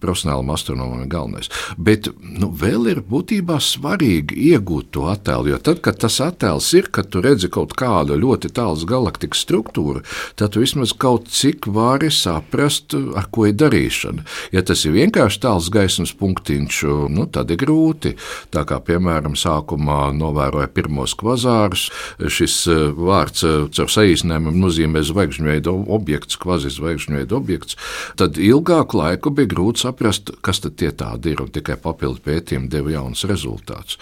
[0.00, 1.50] profesionālam astronomam ir galvenais.
[1.76, 6.90] Bet nu, vēl ir būtībā svarīgi iegūt to attēlu, jo tad, kad tas attēls ir,
[6.92, 10.04] kad tu redzi kaut kādu ļoti tālu galaktikas struktūru,
[10.38, 14.24] tad tu vismaz kaut cik vari saprast, ar ko ir darīšana.
[14.54, 18.14] Ja tas ir vienkārši tāls gaismas punktiņš, nu, tad ir grūti.
[18.54, 21.88] Tā kā, piemēram, sākumā novēroja pirmos kvazārus,
[22.20, 27.76] šis eh, vārds eh, caur saīsinājumu nozīmē zvaigžņu objekts, kvazizvaigžņu objekts,
[28.20, 32.70] tad ilgāku laiku bija grūti saprast, kas tad tie tādi ir, un tikai papildu pētījumi
[32.72, 33.98] deva jaunus rezultātus.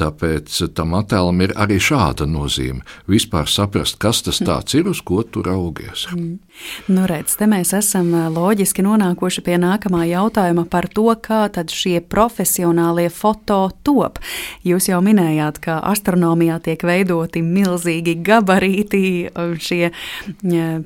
[0.00, 2.84] Tāpēc tam attēlam ir arī šāda nozīme.
[3.10, 6.06] Vispār saprast, kas tas ir, uz ko tu raugies.
[6.12, 6.38] Mm.
[6.92, 11.98] Nu, redz, te mēs esam loģiski nonākuši pie nākamā jautājuma par to, kā tad šie
[12.00, 14.20] profesionālie foto top.
[14.66, 19.02] Jūs jau minējāt, ka astronomijā tiek veidoti milzīgi gabarīti,
[19.60, 19.90] šie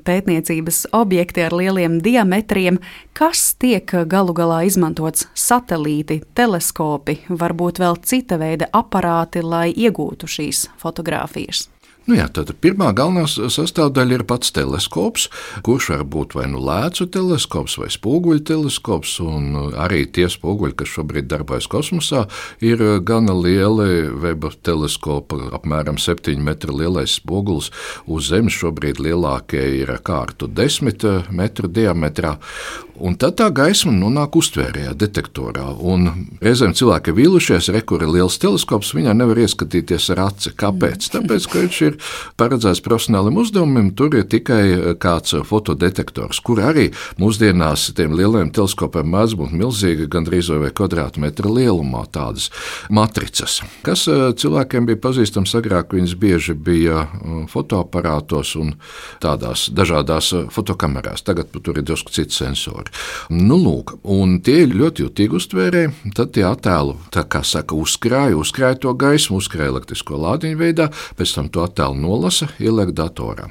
[0.05, 2.83] pētniecības objekti ar lieliem diametriem.
[3.17, 5.29] Kas tiek galu galā izmantots?
[5.39, 11.69] Satelīti, teleskopi, varbūt vēl cita veida aparāti, lai iegūtu šīs fotogrāfijas.
[12.09, 15.27] Nu jā, tad pirmā galvenā sastāvdaļa ir pats teleskops,
[15.67, 19.19] kurš var būt vai nu lēcu teleskops vai spoguļu teleskops.
[19.77, 22.25] Arī tie spoguļi, kas šobrīd darbojas kosmosā,
[22.65, 24.09] ir gana lieli.
[24.25, 27.69] Veba teleskopa apmēram 7 metru lielais spogulis
[28.09, 32.39] uz Zemes šobrīd lielākie ir kārtu 10 metru diametrā.
[32.99, 35.69] Un tad tā gaisma nonāk uztvērējā detektorā.
[36.43, 40.53] Reizēm cilvēki ir vīlušies, re, kur ir liels teleskops, viņā nevar ieskatīties ar aci.
[40.59, 41.07] Kāpēc?
[41.15, 41.99] Tāpēc, ka viņš ir
[42.41, 46.89] paredzēts profesionālim uzdevumam, tur ir tikai kāds fotodetektors, kur arī
[47.21, 52.49] mūsdienās tiem lieliem teleskopiem mēdz būt milzīgi, gandrīz vai kvadrātmetra lielumā tādas
[52.91, 55.95] matricas, kas eh, cilvēkiem bija pazīstams agrāk.
[55.95, 58.75] Viņas bieži bija eh, fotoaparātos un
[59.23, 61.25] tādās dažādās eh, fotokamerās.
[61.27, 63.45] Tagad tur ir drusku cits sensori uztveri.
[63.49, 65.93] Nu, lūk, un tie ļoti jutīgi uztvērēji.
[66.15, 71.35] Tad tie attēlu, tā kā saka, uzkrāja, uzkrāja to gaismu, uzkrāja elektrisko lādiņu veidā, pēc
[71.35, 73.49] tam to attēlu nolasa, ieliek datorā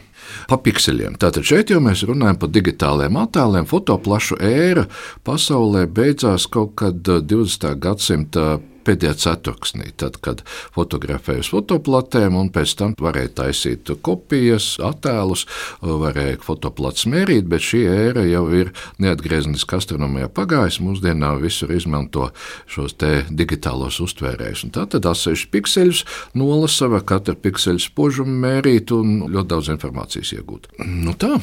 [0.50, 1.15] pa pikseliem.
[1.15, 3.67] Tātad šeit jau mēs runājam par digitāliem attēliem.
[3.69, 4.84] Fotoplašu ēra
[5.23, 7.78] pasaulē beidzās kaut kad 20.
[7.80, 10.43] gadsimta pēdējā ceturksnī, tad, kad
[10.76, 15.45] fotografēju uz fotoplatēm, un pēc tam varēja taisīt kopijas, attēlus,
[15.82, 18.73] varēja fotoplats mērīt, bet šī ēra jau ir
[19.04, 20.84] neatgriezniski astronomijā pagājusi.
[20.88, 22.32] Mūsdienā visur izmanto
[22.71, 24.67] šos digitālos uztvērējus.
[24.76, 26.04] Tātad atsevišķi pikseļus
[26.39, 30.71] nolasa, vai katra pikseļa spožumu mērīt un ļoti daudz informācijas iegūt.
[30.86, 31.38] Nu tā.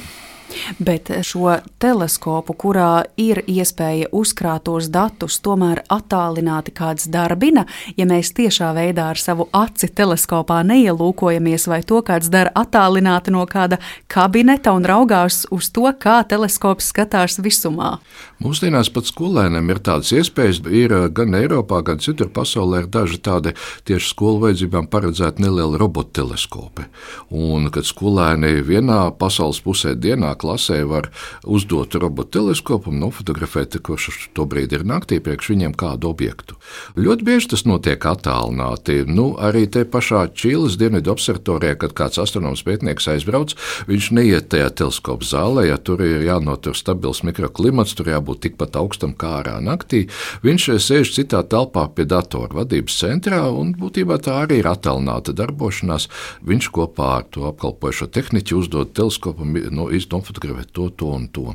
[0.78, 7.66] Bet šo teleskopu, kurā ir iespēja uzkrātos datus, tomēr attālināti kāds darbina,
[7.98, 13.44] ja mēs tiešā veidā ar savu aci teleskopā neielūkojamies, vai to kāds dara attālināti no
[13.50, 17.98] kāda kabineta un raugās uz to, kā teleskops skatās visumā.
[18.44, 23.54] Mūsdienās pat skolēniem ir tādas iespējas, ir gan Eiropā, gan citur pasaulē ir daži tādi
[23.88, 26.88] tieši skolu vajadzībām paredzēti nelieli robotu teleskopi.
[27.34, 31.10] Un, kad skolēni vienā pasaules pusē dienā klasē var
[31.44, 36.58] uzdot robotu teleskopu un nofotografēt, kurš to brīdi ir naktī priekš viņiem kādu objektu.
[36.98, 39.02] Ļoti bieži tas notiek attālināti.
[39.08, 43.54] Nu, arī te pašā Čīles dienvidu observatorijā, kad kāds astronoms pētnieks aizbrauc,
[43.88, 49.14] viņš neiet tajā teleskopu zālē, ja tur ir jānotur stabils mikroklimats, tur jābūt tikpat augstam
[49.18, 50.04] kā ārā naktī.
[50.44, 56.08] Viņš sēž citā telpā pie datora vadības centrā, un būtībā tā arī ir attālināta darbošanās.
[56.44, 59.88] Viņš kopā ar to apkalpojušo tehniķu uzdod teleskopam no, no
[60.24, 61.52] nofotografēt to, to un to.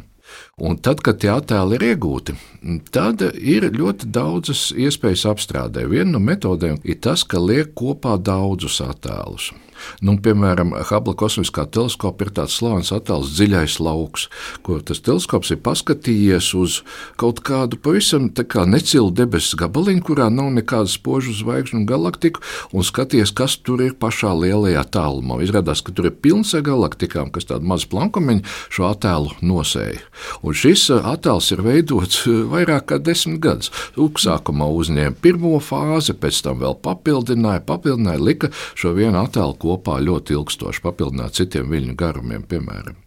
[0.60, 2.36] Un tad, kad tie attēli ir iegūti,
[2.92, 5.86] tad ir ļoti daudzas iespējas apstrādē.
[5.88, 9.52] Viena no metodēm ir tas, ka liek kopā daudzus attēlus.
[10.04, 14.28] Nu, piemēram, Hubble kosmiskā teleskopa ir tāds slavens attēls dziļais lauks,
[14.66, 16.80] kur tas teleskops ir paskatījies uz
[17.20, 22.44] kaut kādu pavisam kā necilu debesu gabaliņu, kurā nav nekādas spožu zvaigžņu un galaktiku,
[22.76, 25.40] un skaties, kas tur ir pašā lielajā tālumā.
[25.46, 30.04] Izrādās, ka tur ir pilns ar galaktikām, kas tādu mazu plankumiņu šo attēlu nosēja.
[30.44, 33.72] Un šis uh, attēls ir veidots uh, vairāk kā desmit gadus.
[34.20, 40.36] Sākumā uzņēma pirmo fāzi, pēc tam vēl papildināja, papildināja, lika šo vienu attēlu kopā ļoti
[40.38, 42.98] ilgstoši papildināt citiem viļņu garumiem, piemēram.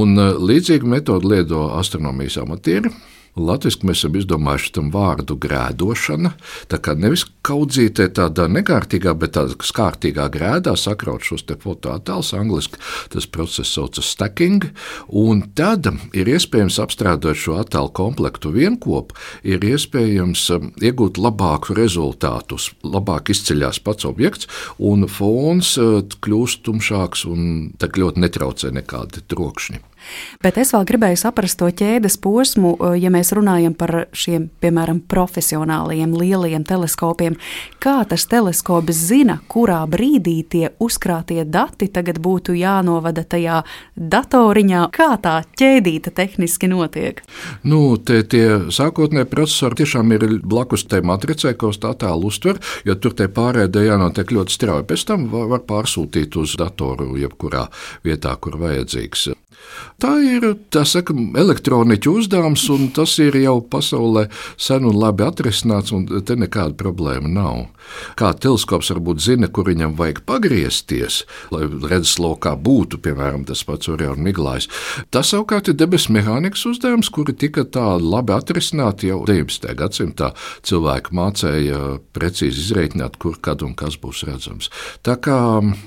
[0.00, 2.92] Un uh, līdzīgu metodu lieto astronomijas amatieri.
[3.38, 6.32] Latvijasiski mēs esam izdomājuši tam vārdu grēdošana.
[6.70, 12.32] Tā kā nevis kaudzītē tādā nekārtīgā, bet tādā kārtīgā grēdā sakraut šos fotoattēlus.
[12.34, 12.80] Angliski
[13.12, 14.66] tas process saucas stacking.
[15.08, 19.14] Un tad ir iespējams apstrādāt šo attēlu komplektu vienkopu,
[19.46, 27.26] ir iespējams um, iegūt labāku rezultātu, labāk izceļas pats objekts, un fons uh, kļūst tumšāks
[27.30, 29.89] un tā ļoti netraucē nekādi trokšņi.
[30.42, 36.14] Bet es vēl gribēju saprast to ķēdes posmu, ja mēs runājam par šiem, piemēram, profesionāliem
[36.16, 37.36] lieliem teleskopiem.
[37.82, 43.62] Kā tas teleskops zina, kurā brīdī tie uzkrātie dati tagad būtu jānovada tajā
[43.96, 44.86] datoriņā?
[44.94, 47.22] Kā tā ķēdīte tehniski notiek?
[47.62, 52.60] Nu, tie, tie sākotnēji procesori tiešām ir blakus tai matricai, ko uz tā tālu uztver,
[52.88, 54.88] jo tur tie pārēdē jānotiek ļoti strauji.
[54.90, 57.66] Pēc tam var, var pārsūtīt uz datoru jebkurā
[58.06, 59.30] vietā, kur vajadzīgs.
[60.00, 60.44] Tā ir
[60.88, 66.72] saka, elektroniķu uzdevums, un tas ir jau pasaulē sen un labi atrisināts, un te nekāda
[66.80, 67.66] problēma nav.
[68.18, 71.22] Kā teleskops varbūt zina, kur viņam vajag pagriezties,
[71.54, 74.68] lai redzeslokā būtu, piemēram, tas pats Oriona Miglājs.
[75.14, 79.74] Tas savukārt ir debesu mehānikas uzdevums, kuri tika tā labi atrisināti jau 19.
[79.78, 80.32] gadsimtā.
[80.66, 81.80] Cilvēki mācīja
[82.16, 84.70] precīzi izreikināt, kur, kad un kas būs redzams.
[85.06, 85.38] Tā kā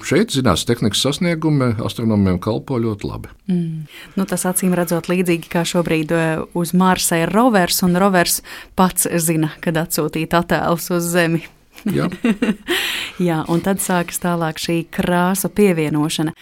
[0.06, 3.34] šeit zinātnīs tehnikas sasniegumi astronomiem kalpo ļoti labi.
[3.50, 3.88] Mm.
[4.18, 8.42] Nu, tas acīm redzot līdzīgi kā šobrīd eh, uz Marsa ir rovers, un rovers
[8.80, 11.44] pats zina, kad atsūtīt attēlus uz Zemi.
[11.92, 12.10] Jā.
[13.28, 16.34] Jā, un tad sākas tālāk šī krāsa pievienošana.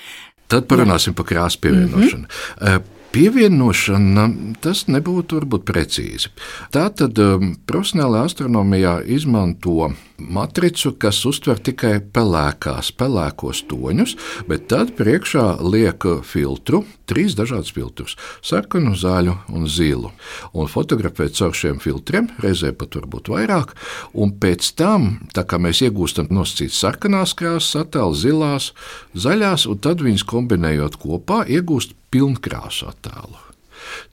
[0.51, 1.17] Tad parunāsim Jā.
[1.17, 2.25] par krāsu pievienošanu.
[2.25, 2.81] Mm -hmm.
[3.11, 4.23] Pievienošana
[4.63, 6.29] tas nebūtu varbūt precīzi.
[6.71, 14.15] Tātad um, profesionālajā astronomijā izmanto matricu, kas uztver tikai pelēkās, pelēkos toņus,
[14.47, 18.15] bet tad priekšā liek filtru, trīs dažādus filtrus-
[18.49, 20.13] sarkanu, zaļu un zilu.
[20.53, 23.75] Un fotografē caur šiem filtriem, reizē pat varbūt vairāk,
[24.13, 28.71] un pēc tam, tā kā mēs iegūstam nosacītas sarkanās krāsas, attēlus zilās,
[29.15, 33.50] zaļās, un tad viņas kombinējot kopā, iegūst pilnkrāsu attēlu.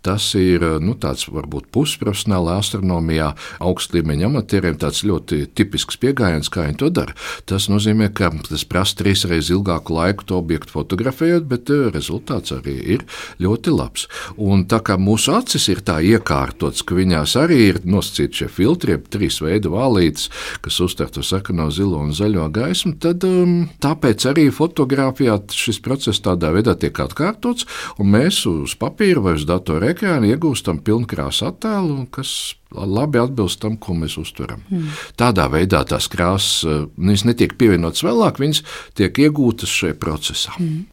[0.04, 3.32] Tas ir nu, tāds varbūt pusprofesionālā astronomijā,
[3.64, 7.16] augsta līmeņa amatieriem tāds ļoti tipisks pieejams, kā viņi to dara.
[7.48, 12.54] Tas nozīmē, ka tas prasa trīs reizes ilgāku laiku to objektu fotografējot, bet eh, rezultāts
[12.56, 13.04] arī ir
[13.42, 14.06] ļoti labs.
[14.36, 18.96] Un tā kā mūsu acis ir tā iekārtotas, ka viņās arī ir nosacīti šie filtri,
[18.96, 20.28] jeb trīs veidu vālītes,
[20.64, 26.22] kas uztver to sarkano, zilo un zaļo gaismu, tad um, tāpēc arī fotografijā šis process
[26.24, 27.66] tādā veidā tiek atkārtots,
[27.98, 33.76] un mēs uz papīra vai uz datora ekrāna iegūstam pilnkrāsu attēlu, kas labi atbilst tam,
[33.76, 34.62] ko mēs uztveram.
[34.70, 34.94] Mm.
[35.20, 36.86] Tādā veidā tās krāsas eh,
[37.28, 38.62] netiek pievienotas vēlāk, viņas
[38.96, 40.56] tiek iegūtas šajā procesā.
[40.58, 40.86] Mm.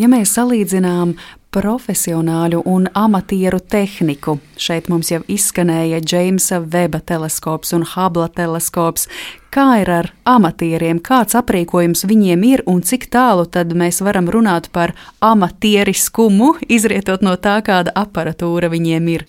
[0.00, 1.16] Ja mēs salīdzinām
[1.50, 4.38] profesionāļu un amatieru tehniku.
[4.60, 9.08] Šeit mums jau izskanēja Džeimsa Veba teleskops un Hubble teleskops.
[9.50, 14.70] Kā ir ar amatieriem, kāds aprīkojums viņiem ir un cik tālu tad mēs varam runāt
[14.70, 19.26] par amatieriskumu, izrietot no tā, kāda aparatūra viņiem ir?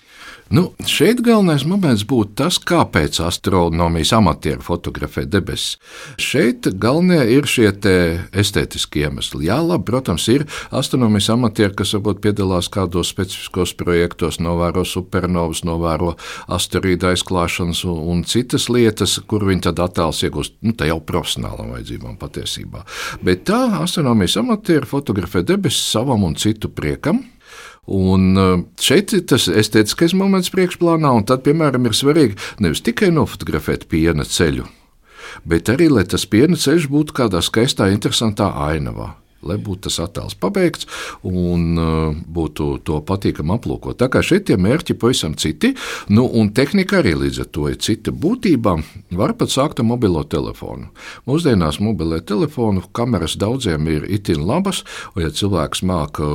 [0.51, 5.77] Nu, šeit galvenais moments būtu tas, kāpēc astronomijas amatieri fotografē debesis.
[6.19, 9.45] Šeit galvenie ir šie estētiskie iemesli.
[9.47, 10.43] Jā, labi, protams, ir
[10.75, 16.17] astronomijas amatieri, kas varbūt piedalās kādos specifiskos projektos, novēro supernovas, novēro
[16.51, 22.19] asteroīdu aizklāšanas un, un citas lietas, kur viņi tad attēls iegūst nu, jau profesionālam vajadzībām
[22.19, 22.83] patiesībā.
[23.23, 27.23] Bet tā astronomijas amatieri fotografē debesis savam un citu priekam.
[27.89, 33.87] Un uh, šeit tas estētiskais moments priekšplānā, un tad, piemēram, ir svarīgi nevis tikai nofotografēt
[33.89, 34.67] piena ceļu,
[35.49, 39.15] bet arī, lai tas piena ceļš būtu kādā skaistā, interesantā ainavā
[39.47, 40.87] lai būtu tas attēls pabeigts
[41.27, 43.97] un uh, būtu to patīkami aplūkot.
[44.01, 45.73] Tā kā šeit tie mērķi pavisam citi,
[46.13, 48.13] nu, un tehnika arī līdz ar to ir cita.
[48.13, 48.75] Būtībā
[49.17, 50.91] var pat sākt ar mobilo telefonu.
[51.29, 54.83] Mūsdienās mobilē telefonu kameras daudziem ir itin labas,
[55.15, 56.29] un ja cilvēks māca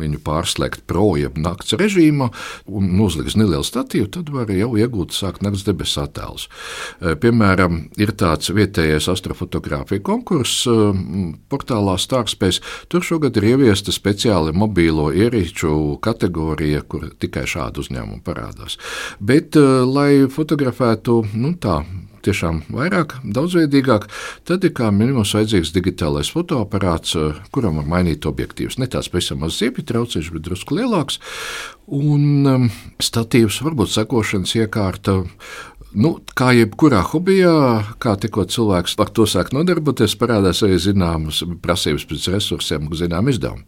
[0.00, 2.30] viņu pārslēgt pro jeb nakts režīmā
[2.70, 6.46] un uzliks nelielu statīvu, tad var jau iegūt sākt nakts debesu attēlus.
[7.00, 10.92] Uh, piemēram, ir tāds vietējais astrofotografija konkurss uh,
[11.50, 12.88] portālā Stārspēja iespējas.
[12.88, 18.78] Tur šogad ir ieviesta speciāla mobīlo ierīču kategorija, kur tikai šādu uzņēmumu parādās.
[19.20, 21.84] Bet, eh, lai fotografētu nu, tā,
[22.22, 24.08] tiešām vairāk, daudzveidīgāk,
[24.44, 28.78] tad ir kā minimums vajadzīgs digitālais fotoaparāts, eh, kuram var mainīt objektīvus.
[28.78, 31.18] Ne tāds pavisam maz ziepju traucējs, bet drusku lielāks.
[31.90, 35.26] Un um, statīvs, varbūt sekošanas iekārta,
[35.90, 42.04] Nu, kā jebkurā hobijā, kā tikko cilvēks par to sāk nodarboties, parādās arī zināmas prasības
[42.06, 43.64] pēc resursiem, zinām izdevumu.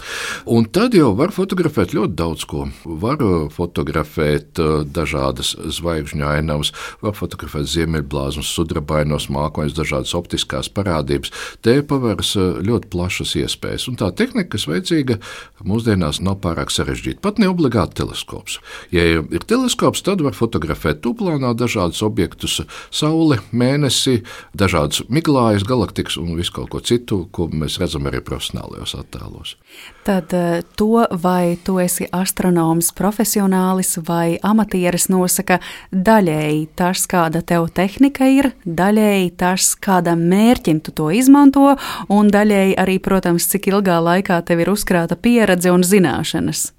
[0.47, 2.69] Un tad jau var fotografēt ļoti daudz ko.
[2.87, 6.71] Var fotografēt uh, dažādas zvaigžņu ainavas,
[7.03, 11.35] var fotografēt ziemeļblāzmus, sudrabainos mākoņus, dažādas optiskās parādības.
[11.59, 13.89] Te paveras uh, ļoti plašas iespējas.
[13.91, 15.19] Un tā tehnika, kas vajadzīga,
[15.67, 17.19] mūsdienās nav pārāk sarežģīta.
[17.27, 18.61] Pat ne obligāti teleskops.
[18.95, 22.61] Ja ir teleskops, tad var fotografēt tuplānā dažādas objektus objektus,
[22.93, 24.21] Sauli, Mēnesi,
[24.59, 29.57] dažādus miglājus, galaktikas un visu kaut ko citu, ko mēs redzam arī profesionālajos attēlos.
[30.07, 35.61] Tad eh, to, vai tu esi astronoms, profesionālis vai amatieris, nosaka
[35.93, 41.77] daļēji tas, kāda tev tehnika ir, daļēji tas, kādam mērķim tu to izmanto,
[42.13, 46.71] un daļēji arī, protams, cik ilgā laikā tev ir uzkrāta pieredze un zināšanas.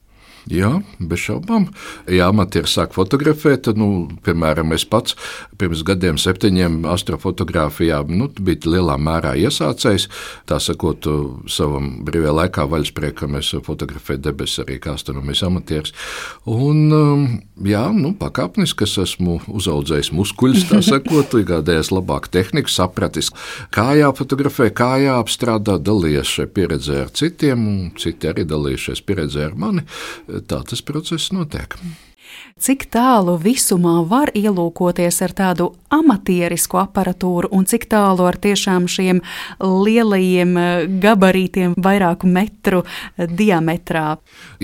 [0.52, 1.70] Jā, bez šaubām.
[2.12, 5.16] Ja amatieri sāk fotografēt, tad, nu, piemēram, es pats
[5.60, 10.10] pirms gadiem, septiņiem astrofotografijā nu, biju lielā mērā iesācējis.
[10.50, 11.08] Tā sakot,
[11.48, 15.96] savam brīvajā laikā vaļaspriekam es fotografēju debesis arī kā astronomijas amatieris.
[16.44, 17.24] Un, um,
[17.64, 23.32] jā, nu, pakāpeniski es esmu uzaudzējis muskuļus, tā sakot, iegādējies labāku tehniku, sapratis,
[23.72, 29.58] kā jāfotografē, kā jāapstrādā, dalījies šajā pieredzē ar citiem, un citi arī dalījušies pieredzē ar
[29.60, 29.88] mani
[30.42, 31.78] tā tas process notiek.
[32.64, 39.22] Cik tālu visumā var ielūkoties ar tādu amatierisku aparatūru, un cik tālu ar tiešām šiem
[39.60, 44.06] lielajiem eh, gabarītiem, vairāku metru eh, diametrā?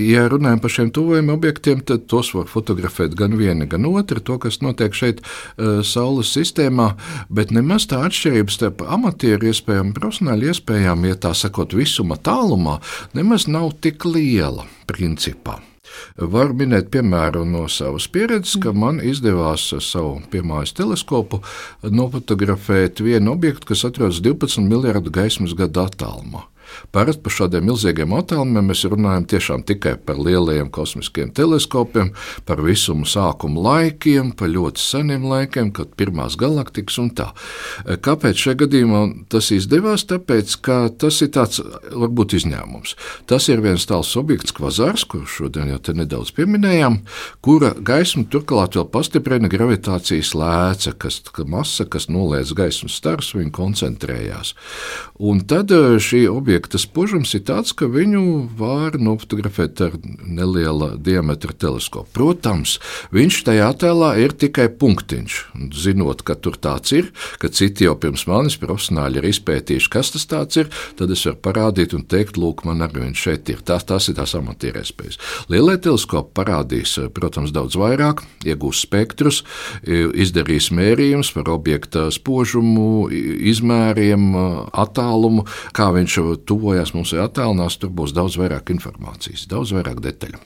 [0.00, 4.38] Ja runājam par šiem tuvajiem objektiem, tad tos var fotografēt gan viena, gan otra, to,
[4.42, 6.92] kas notiek šeit uh, Saules sistēmā,
[7.28, 12.78] bet nemaz tā atšķirība starp amatieru iespējām un profesionāļu iespējām, ja tā sakot, visuma tālumā,
[13.18, 15.60] nemaz nav tik liela principā.
[16.16, 21.42] Var minēt piemēru no savas pieredzes, ka man izdevās ar savu piemājas teleskopu
[21.82, 26.46] nofotografēt vienu objektu, kas atrodas 12 miljardu gaismas gadu attālumā.
[26.94, 32.12] Parasti par šādiem milzīgiem attēlumiem mēs runājam tiešām tikai par lielajiem kosmiskiem teleskopiem,
[32.48, 37.30] par visumu sākuma laikiem, par ļoti seniem laikiem, kad pirmās galaktikas un tā.
[37.84, 39.02] Kāpēc šajā gadījumā
[39.32, 40.06] tas izdevās?
[40.10, 42.96] Tāpēc, ka tas ir tāds varbūt izņēmums.
[43.30, 47.00] Tas ir viens tāls objekts, kvazārs, kuru šodien jau nedaudz pieminējām,
[47.44, 54.54] kura gaismu turklāt vēl pastiprina gravitācijas lēca, kas masa, kas noliedz gaismas stars, viņa koncentrējās.
[55.20, 59.94] Un tad eh, šī objekta objekta spožums ir tāds, ka viņu var nofotografēt ar
[60.28, 62.10] neliela diametra teleskopu.
[62.12, 62.74] Protams,
[63.16, 65.38] viņš tajā attēlā ir tikai punktiņš.
[65.72, 67.08] Zinot, ka tur tāds ir,
[67.40, 70.68] ka citi jau pirms manis profesionāļi ir izpētījuši, kas tas ir,
[71.00, 73.64] tad es varu parādīt un teikt, lūk, man arī viņš šeit ir.
[73.64, 75.16] Tas, tas ir tās amatierēspējas.
[75.48, 79.40] Lielie teleskopi parādīs, protams, daudz vairāk, iegūs spektrus,
[79.88, 84.28] izdarīs mērījumus par objekta spožumu, izmēriem,
[84.76, 86.20] attālumu, kā viņš
[86.50, 90.42] tuvojās mums ir attēlnās, tur būs daudz vairāk informācijas, daudz vairāk detaļu.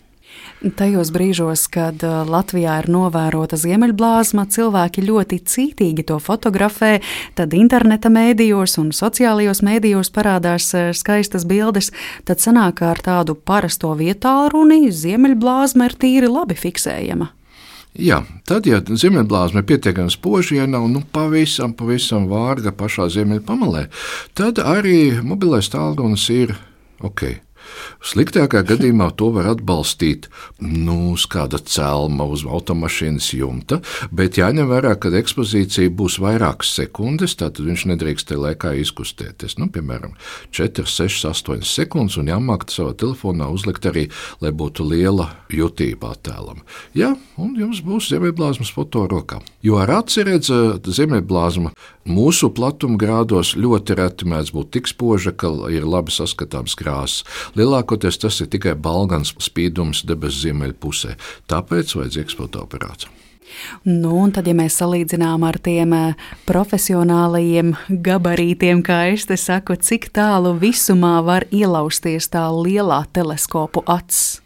[0.77, 6.97] Tajos brīžos, kad uh, Latvijā ir novērota ziemeļblāzma, cilvēki ļoti cītīgi to fotografē.
[7.37, 11.93] Tad interneta mēdījos un sociālajos mēdījos parādās uh, skaistas bildes.
[12.25, 17.29] Tad sanāk, ka ar tādu parasto vietālu runi ziemeļblāzma ir tīri labi fiksējama.
[17.95, 23.85] Jā, tad, ja ziemeļblāzma ir pietiekami spoža, ja nav nu, pavisam, pavisam vārga pašā ziemeļpamalē,
[24.35, 26.57] tad arī mobilais tālrunis ir
[27.07, 27.23] ok.
[28.05, 30.29] Sliktākā gadījumā to var atbalstīt
[30.61, 33.81] nu, uz kāda celma, uz automašīnas jumta,
[34.15, 39.59] bet jāņem vērā, ka ekspozīcija būs vairākas sekundes, tad viņš nedrīkst tajā laikā izkustēties.
[39.61, 40.15] Nu, piemēram,
[40.55, 44.09] 4, 6, 8 sekundes, un jāmāk savā telefonā uzlikt arī,
[44.45, 46.63] lai būtu liela jutība attēlam.
[46.97, 49.41] Jā, un jums būs ziemeļblāzmas foto rokā.
[49.65, 51.73] Jo ar aci redzēt, ziemeļblāzma
[52.09, 57.25] mūsu platuma grādos ļoti reti mēdz būt tik spoža, ka ir labi saskatāms krāsas.
[57.55, 61.15] Lielākoties tas ir tikai balgans spīdums debesu ziemeļpusē,
[61.51, 63.11] tāpēc vajadzīgs fotoaparāts.
[63.85, 67.75] Nu, un tad, ja mēs salīdzinām ar tiem eh, profesionālajiem
[68.05, 74.44] gabarītiem, kā es te saku, cik tālu visumā var ielausties tā lielā teleskopu acis?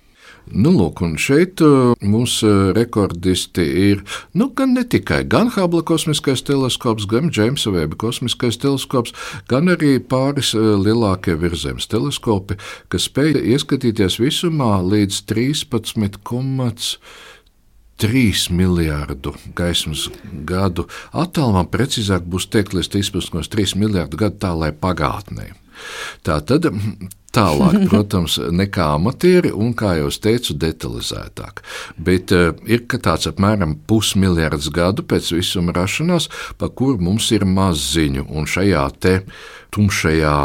[0.49, 4.03] Nu, lūk, un šeit uh, mūsu uh, rekordisti ir
[4.39, 9.15] nu, gan ne tikai gan Hubble kosmiskais teleskops, gan Džeimsa Veba kosmiskais teleskops,
[9.51, 12.57] gan arī pāris uh, lielākie virzemes teleskopi,
[12.89, 16.95] kas spēj ieskatīties visumā līdz 13,5.
[17.99, 20.05] 3 miljārdu gaismas
[20.47, 25.49] gadu attālumā, precīzāk būs teikt, līdz 13,3 miljārdu gadu tālai pagātnē.
[26.23, 26.71] Tā tad
[27.39, 31.63] tālāk, protams, nekā amatieri, un, kā jau teicu, detalizētāk.
[31.97, 36.29] Bet uh, ir tāds apmēram pusmiljards gadu pēc visuma rašanās,
[36.59, 39.15] par kuru mums ir maz ziņu, un šajā te
[39.75, 40.37] tumšajā,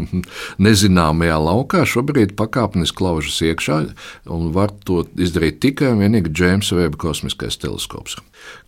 [0.66, 3.80] nezināmajā laukā šobrīd pakāpeniski klaužas iekšā,
[4.30, 8.20] un var to izdarīt tikai un vienīgi Džeimsa Veba kosmiskais teleskops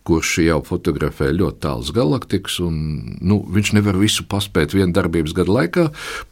[0.07, 2.77] kurš jau fotografē ļoti tālas galaktikas, un
[3.21, 5.87] nu, viņš nevar visu paspēt viena darbības gada laikā.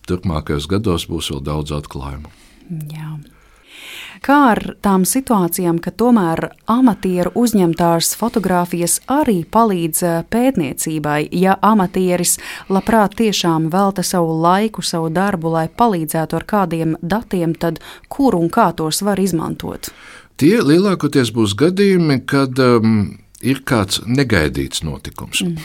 [0.09, 2.31] Turpmākajos gados būs vēl daudz atklājumu.
[2.95, 3.17] Jā.
[4.25, 12.39] Kā ar tām situācijām, ka tomēr amatieru uzņemtās fotogrāfijas arī palīdz eh, pētniecībai, ja amatieris
[12.73, 18.49] labprāt tiešām velta savu laiku, savu darbu, lai palīdzētu ar kādiem datiem, tad kur un
[18.49, 19.93] kā tos var izmantot?
[20.41, 25.43] Tie lielākoties būs gadījumi, kad um, ir kāds negaidīts notikums.
[25.45, 25.59] Mm.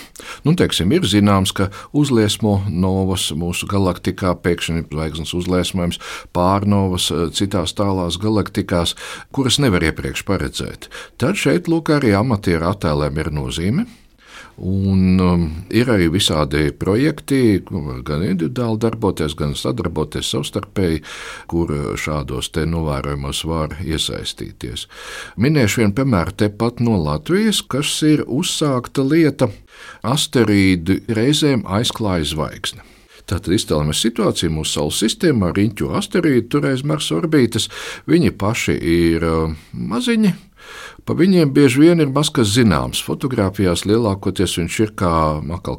[0.46, 6.02] Nu, teiksim, ir zināms, ka uzliesmo novas mūsu galaktikā, pēkšņi zvaigznes uzliesmojums,
[6.36, 8.96] pārnovas eh, citās tālās galaktikās,
[9.36, 10.92] kuras nevar iepriekš paredzēt.
[11.22, 13.90] Tad šeit lūk arī amatieru attēliem ir nozīme.
[14.60, 17.62] Un, um, ir arī visādi projekti,
[18.06, 21.04] gan individuāli darboties, gan sadarboties savstarpēji,
[21.48, 24.88] kur šādos novērojumos var iesaistīties.
[25.40, 29.50] Minēšu vienu piemēru tepat no Latvijas, kas ir uzsākta lieta
[30.04, 32.84] asteroīdu reizēm aizklāja zvaigzni.
[33.30, 37.68] Tātad iztēlojamies situāciju mūsu Saules sistēmā, riņķu asteroīdu, toreiz Marsa orbītas.
[38.10, 40.34] Viņi paši ir uh, maziņi,
[41.06, 43.02] Pa viņiem bieži vien ir maz kas zināms.
[43.06, 45.14] Fotogrāfijās lielākoties viņš ir kā,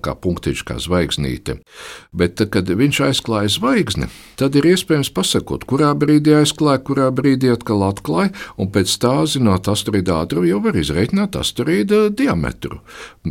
[0.05, 1.59] kā punktiņš, kā zvaigznīte.
[2.16, 4.11] Bet, kad viņš aizklāja zvaigzni,
[4.41, 9.68] tad ir iespējams pasakot, kurā brīdī aizklāja, kurā brīdī atkal atklāja, un pēc tā, zinot
[9.71, 12.81] asteroīdu ātrumu, jau var izreikināt asteroīdu diametru.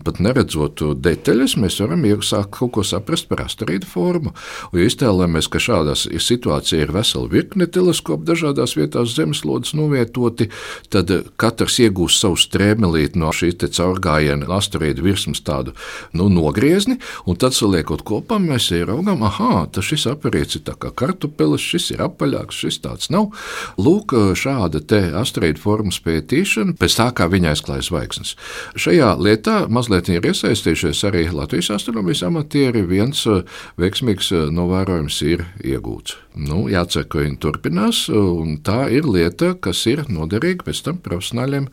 [0.05, 4.35] Pat neredzot detaļas, mēs varam iesākt kaut ko saprast par asteroīdu formu.
[4.71, 10.49] Un, ja iztēlojamies, ka šādā situācijā ir vesela virkne teleskopu dažādās vietās zemeslodes novietoti,
[10.93, 15.73] tad katrs iegūst savu strēmelīti no šīs caurgājiena asteroīda virsmas tādu
[16.13, 21.63] nu, nogriezni, un tad saliekot kopā, mēs ieraugām, ah, tas šis aparīts ir kā kartupelis,
[21.63, 23.31] šis ir apaļāks, šis tāds nav.
[23.79, 28.35] Lūk, šāda te asteroīda formas pētīšana pēc tā, kā viņa aizklāja zvaigznes.
[28.79, 32.85] Šajā lietā mazliet ir iesaistījušies arī Latvijas astronomijas amatieri.
[32.89, 33.43] Viens uh,
[33.79, 36.17] veiksmīgs uh, novērojums ir iegūts.
[36.39, 41.68] Nu, jācer, ka viņi turpinās, un tā ir lieta, kas ir noderīga pēc tam profesionāļiem,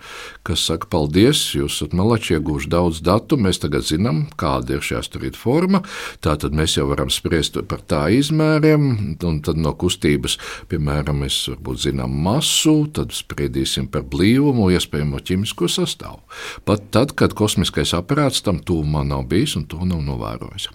[0.47, 4.99] kas saka, paldies, jūs esat malači iegūši daudz datu, mēs tagad zinām, kāda ir šī
[5.01, 5.82] asteroīda forma,
[6.24, 10.36] tātad mēs jau varam spriest par tā izmēriem, un tad no kustības,
[10.70, 16.20] piemēram, mēs varbūt zinām masu, tad spriedīsim par blīvumu, iespējamo ķimisko sastāvu.
[16.68, 20.68] Pat tad, kad kosmiskais aparāts tam tūmā nav bijis un to nav novērojis.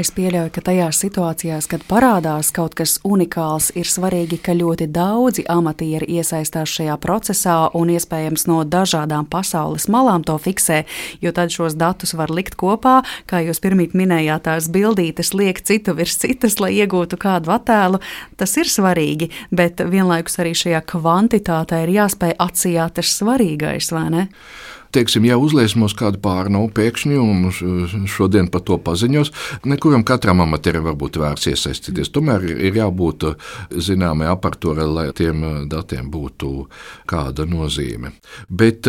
[0.00, 5.46] Es pieļauju, ka tajās situācijās, kad parādās kaut kas unikāls, ir svarīgi, ka ļoti daudzi
[5.50, 10.82] amatieri iesaistās šajā procesā un iespējams no dažādām pasaules malām to fiksē,
[11.24, 13.00] jo tad šos datus var likt kopā,
[13.30, 18.02] kā jūs pirmīt minējāt, tās bildītes liek citu virs citas, lai iegūtu kādu attēlu.
[18.36, 24.28] Tas ir svarīgi, bet vienlaikus arī šajā kvantitātē ir jāspēj atsijāt tas svarīgais, vai ne?
[24.94, 29.32] Teiksim, ja uzliesmos kādu pārnu pēkšņi un šodien par to paziņos,
[29.66, 32.12] nekuram katram amatierim var būt vērts iesaistīties.
[32.14, 33.26] Tomēr ir jābūt
[33.74, 36.68] zināmai aparatūrai, lai tiem datiem būtu
[37.10, 38.14] kāda nozīme.
[38.48, 38.88] Bet,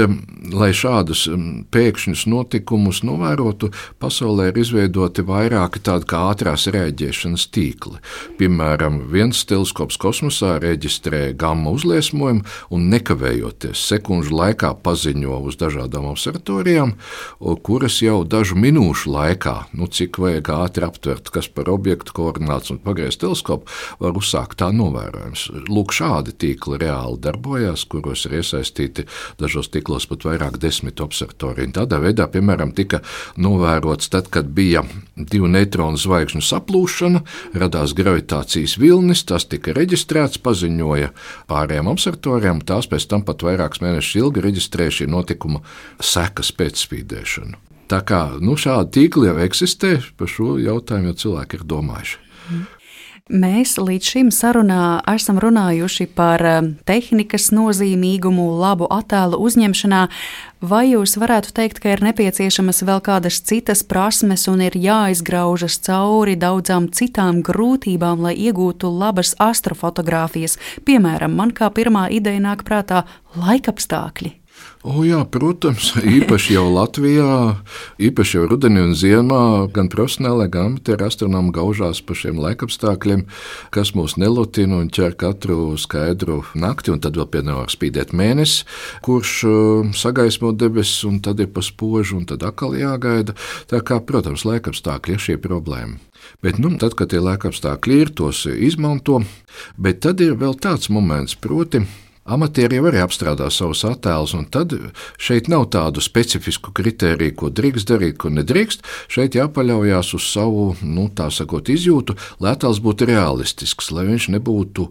[0.53, 1.25] lai šādus
[1.73, 8.01] pēkšņus notikumus novērotu, pasaulē ir izveidoti vairāki tādi kā ātrās rēģēšanas tīkli.
[8.39, 12.45] Piemēram, viens teleskops kosmosā reģistrē gamma uzliesmojumu
[12.75, 16.93] un nekavējoties sekundžu laikā paziņo uz dažādām tādām observatorijām,
[17.63, 22.79] kuras jau dažu minūšu laikā, nu, cik vajag ātri aptvert, kas par objektu koordināts un
[22.83, 23.69] pagriezt teleskopu,
[23.99, 25.47] var uzsākt tā novērojums.
[25.69, 29.07] Lūk, šādi tīkli reāli darbojās, kuros ir iesaistīti
[29.39, 31.71] dažos tīklos pat vairāk desmit observatoriju.
[31.75, 33.01] Tādā veidā, piemēram, tika
[33.39, 34.83] novērots tad, kad bija
[35.15, 37.23] divu neitronu zvaigžņu saplūšana,
[37.55, 41.11] radās gravitācijas vilnis, tas tika reģistrēts, paziņoja
[41.49, 45.61] pārējām observatorijām, tās pēc tam pat vairākus mēnešus ilgi reģistrēja šī notikuma
[46.01, 47.61] sekas pēc spīdēšanu.
[47.91, 52.21] Tā kā nu, šādi tīkli jau eksistē, par šo jautājumu jau cilvēki ir domājuši.
[53.25, 60.01] Mēs līdz šim sarunā esam runājuši par um, tehnikas nozīmīgumu, labu attēlu uzņemšanā.
[60.61, 66.37] Vai jūs varētu teikt, ka ir nepieciešamas vēl kādas citas prasmes un ir jāizgraužas cauri
[66.37, 70.59] daudzām citām grūtībām, lai iegūtu labas astrofotogrāfijas?
[70.85, 73.07] Piemēram, man kā pirmā ideja nāk prātā
[73.41, 74.35] laikapstākļi.
[74.85, 77.55] O, jā, protams, īpaši jau Latvijā,
[78.05, 83.23] īpaši jau rudenī un ziemā, gan profesionāli, gan amatieru astronomi gaužās par šiem laikapstākļiem,
[83.73, 88.61] kas mūs nelutina un ķer katru skaidru nakti, un tad vēl pienāk spīdēt mēnesis,
[89.01, 93.33] kurš uh, sagaismo debesis, un tad ir pa spožu, un tad atkal jāgaida.
[93.71, 95.97] Tā kā, protams, laikapstākļi ir šī problēma.
[96.45, 99.23] Bet, nu, tad, kad tie laikapstākļi ir, tos izmanto,
[99.81, 101.87] bet tad ir vēl tāds moments, proti,
[102.25, 104.71] Amatieri jau arī apstrādā savus attēlus, un tad
[105.21, 108.81] šeit nav tādu specifisku kritēriju, ko drīkst darīt, ko nedrīkst.
[109.13, 114.87] Šeit jāpaļaujas uz savu, nu, tā sakot, izjūtu, lai attēls būtu realistisks, lai viņš nebūtu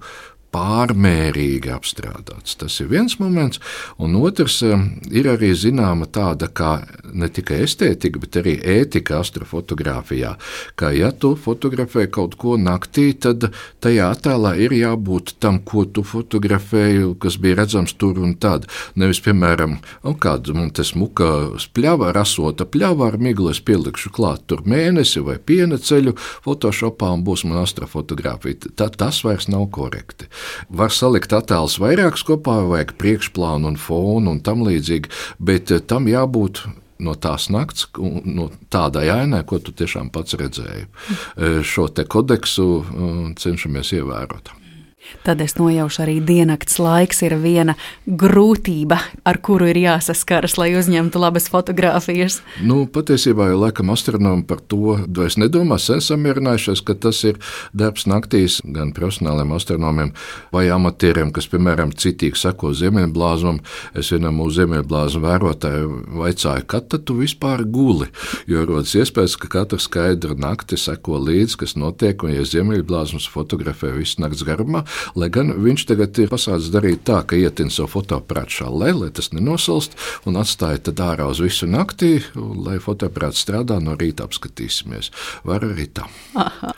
[0.55, 2.55] pārmērīgi apstrādāts.
[2.61, 3.61] Tas ir viens moments,
[3.99, 6.77] un otrs eh, ir arī zināma tāda kā
[7.15, 10.35] ne tikai estētika, bet arī ētika astrofotografijā.
[10.79, 13.49] Kā ja tu fotografē kaut ko naktī, tad
[13.85, 18.69] tajā attēlā ir jābūt tam, ko tu fotografēji, kas bija redzams tur un tad.
[18.99, 19.79] Nevis, piemēram,
[20.21, 21.31] kāda man te smuka
[21.63, 27.25] spļava, rasota pļava ar miglu, es pielikšu klāt tur mēnesi vai piena ceļu Photoshopā un
[27.27, 28.75] būs man astrofotografija.
[28.77, 30.29] Tā, tas vairs nav korekti.
[30.69, 36.09] Var salikt attēlus vairākus kopā, vajag priekšplānu un fonu un tam līdzīgi, bet eh, tam
[36.11, 36.65] jābūt
[37.05, 37.89] no tās nakts,
[38.25, 40.89] no tādai ainai, ko tu tiešām pats redzēji.
[40.89, 44.55] Eh, šo te kodeksu eh, cenšamies ievērot.
[45.25, 47.75] Tad es nojaušu arī diennakts laiks ir viena
[48.05, 52.41] grūtība, ar kuru ir jāsaskaras, lai uzņemtu labas fotogrāfijas.
[52.65, 57.41] Nu, patiesībā jau laikam astronomi par to vairs nedomā, sen samierinājušies, ka tas ir
[57.73, 60.13] darbs naktīs gan profesionāliem astronomiem
[60.53, 63.63] vai amatieriem, kas, piemēram, citīgi sako ziemeļblāzumam.
[63.97, 65.91] Es vienam mūsu ziemeļblāzumu vērotāju
[66.21, 68.11] vaicāju, kad tad tu vispār guli,
[68.51, 73.95] jo rodas iespējas, ka katra skaidra nakti seko līdzi, kas notiek, un ja ziemeļblāzums fotografē
[73.97, 74.85] visu nakts garumā,
[75.19, 79.33] Lai gan viņš tagad ir pasācis darīt tā, ka ietin savu fotoaparātu šālē, lai tas
[79.35, 79.99] nenosalst,
[80.29, 85.13] un atstāja tad ārā uz visu naktī, lai fotoaparāts strādā no rīta apskatīsimies.
[85.45, 86.09] Var arī tā.
[86.39, 86.75] Aha.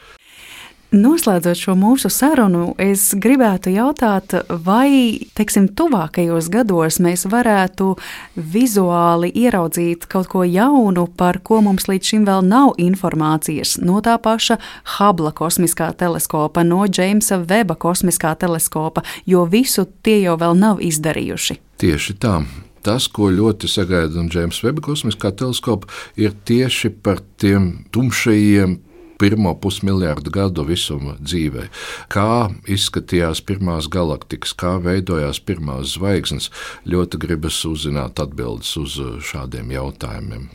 [0.95, 7.97] Noslēdzot šo mūsu sarunu, es gribētu jautāt, vai teiksim, tuvākajos gados mēs varētu
[8.39, 14.14] vizuāli ieraudzīt kaut ko jaunu, par ko mums līdz šim vēl nav informācijas no tā
[14.22, 14.61] paša
[14.97, 21.61] Hubble kosmiskā teleskopa, no Jamesa Weba kosmiskā teleskopa, jo visu tie jau vēl nav izdarījuši.
[21.82, 22.39] Tieši tā
[22.87, 28.78] tas, ko ļoti sagaida no Džeimsa Veba kosmiskā teleskopa, ir tieši par tiem tumšajiem
[29.20, 31.68] pirmo pusmiljardu gadu visuma dzīvē.
[32.12, 36.50] Kā izskatījās pirmās galaktikas, kā veidojās pirmās zvaigznes,
[36.88, 39.00] ļoti gribas uzzināt atbildes uz
[39.30, 40.48] šādiem jautājumiem.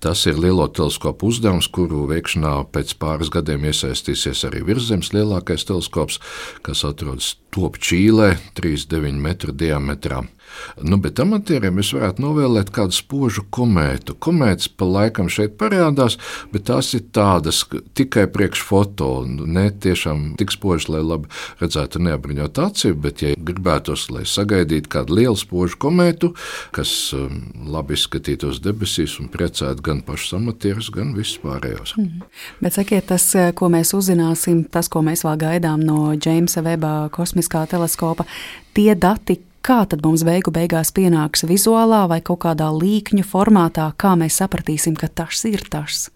[0.00, 6.20] Tas ir lielo teleskopu uzdevums, kuru veikšanā pēc pāris gadiem iesaistīsies arī virsmas lielākais teleskops,
[6.66, 10.22] kas atrodas Top Čīlē, 3,9 metru diametrā.
[10.82, 14.16] Nu, bet amatieriem es varētu novēlēt kādu spožu komētu.
[14.22, 16.18] Komētas pa laikam šeit parādās,
[16.52, 17.64] bet tās ir tādas
[17.98, 19.10] tikai priekš foto.
[19.26, 21.30] Ne tiešām tik spožas, lai labi
[21.62, 26.32] redzētu neapbruņot aci, bet, ja gribētos, lai sagaidītu kādu lielu spožu komētu,
[26.76, 27.42] kas um,
[27.72, 31.96] labi izskatītos debesīs un priecētu gan pašus amatierus, gan visus pārējos.
[31.98, 32.24] Mm.
[32.62, 33.26] Bet sakiet, tas,
[33.58, 38.26] ko mēs uzzināsim, tas, ko mēs vēl gaidām no Džeimsa Veba kosmiskā teleskopa,
[38.76, 44.14] tie dati, kā tad mums beigu beigās pienāks vizuālā vai kaut kādā līkņu formātā, kā
[44.16, 46.06] mēs sapratīsim, ka tas ir tas.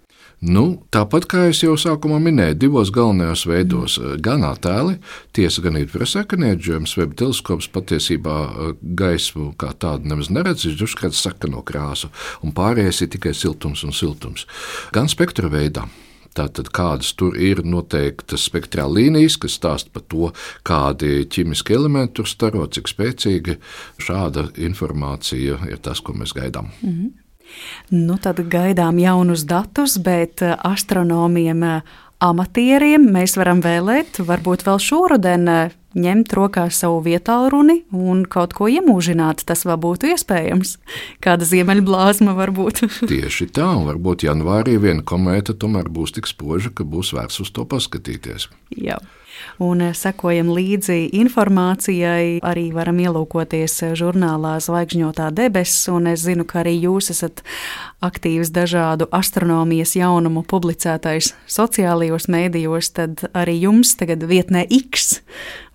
[0.42, 4.96] Nu, tāpat kā jau sākumā minēju, divos galvenajos veidos mm.- gan attēli,
[5.36, 11.62] tiesa gan infrasarkanēģējums, web teleskops patiesībā eh, gaismu kā tādu nemaz neredz, viņš uzskata sakano
[11.62, 12.10] krāsu,
[12.42, 14.48] un pārējais ir tikai siltums un siltums.
[14.96, 15.86] Gan spektra veidā.
[16.32, 20.30] Tātad, kādas tur ir noteiktas spektrā līnijas, kas stāsta par to,
[20.64, 23.58] kādi ķīmiski elementi tur staro, cik spēcīgi
[24.00, 26.72] šāda informācija ir tas, ko mēs gaidām.
[26.80, 27.10] Mm -hmm.
[27.92, 31.82] Nu, tad gaidām jaunus datus, bet eh, astronomiem, eh,
[32.18, 38.56] amatieriem mēs varam vēlēt, varbūt vēl šoruden eh, ņemt rokās savu vietālu runi un kaut
[38.56, 39.44] ko iemūžināt.
[39.48, 40.76] Tas vēl būtu iespējams.
[41.24, 42.84] Kāda ziemeļblāzma var būt?
[43.12, 47.52] Tieši tā, un varbūt janvārī viena komēta tomēr būs tik spoža, ka būs vērts uz
[47.54, 48.48] to paskatīties.
[48.76, 49.00] Jā
[49.62, 52.40] un eh, sekojam līdzi informācijai.
[52.44, 57.44] Arī varam ielūkoties eh, žurnālā Zvaigžņotā debesis, un es zinu, ka arī jūs esat
[58.02, 65.20] aktīvs dažādu astronomijas jaunumu publicētais sociālajos mēdījos, tad arī jums tagad vietnē X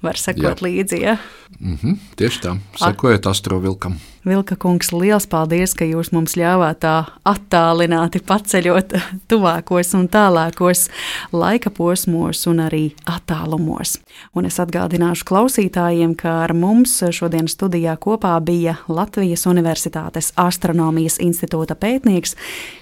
[0.03, 0.67] var sekot Jā.
[0.67, 1.01] līdzi.
[1.01, 1.17] Ja?
[1.59, 3.97] Mm -hmm, tieši tā, sekojiet astrovilkam.
[4.25, 8.93] Vilka kungs, liels paldies, ka jūs mums ļāvāt tā attālināti paceļot
[9.31, 10.89] tuvākos un tālākos
[11.31, 13.99] laika posmos un arī attālumos.
[14.37, 21.77] Un es atgādināšu klausītājiem, ka ar mums šodien studijā kopā bija Latvijas Universitātes Astronomijas institūta
[21.79, 22.35] pētnieks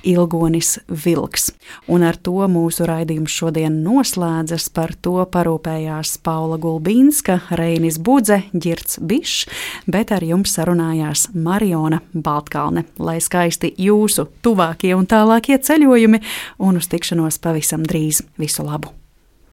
[0.07, 1.51] Ilgonis Vilks.
[1.91, 4.69] Un ar to mūsu raidījums šodien noslēdzas.
[4.75, 9.45] Par to parūpējās Paula Gulbīnska, Reinis Budze, Girts Bišs,
[9.87, 12.85] bet ar jums sarunājās Mariona Baltkalne.
[12.99, 16.21] Lai skaisti jūsu tuvākie un tālākie ceļojumi
[16.59, 18.23] un uz tikšanos pavisam drīz.
[18.41, 19.04] Visu labu!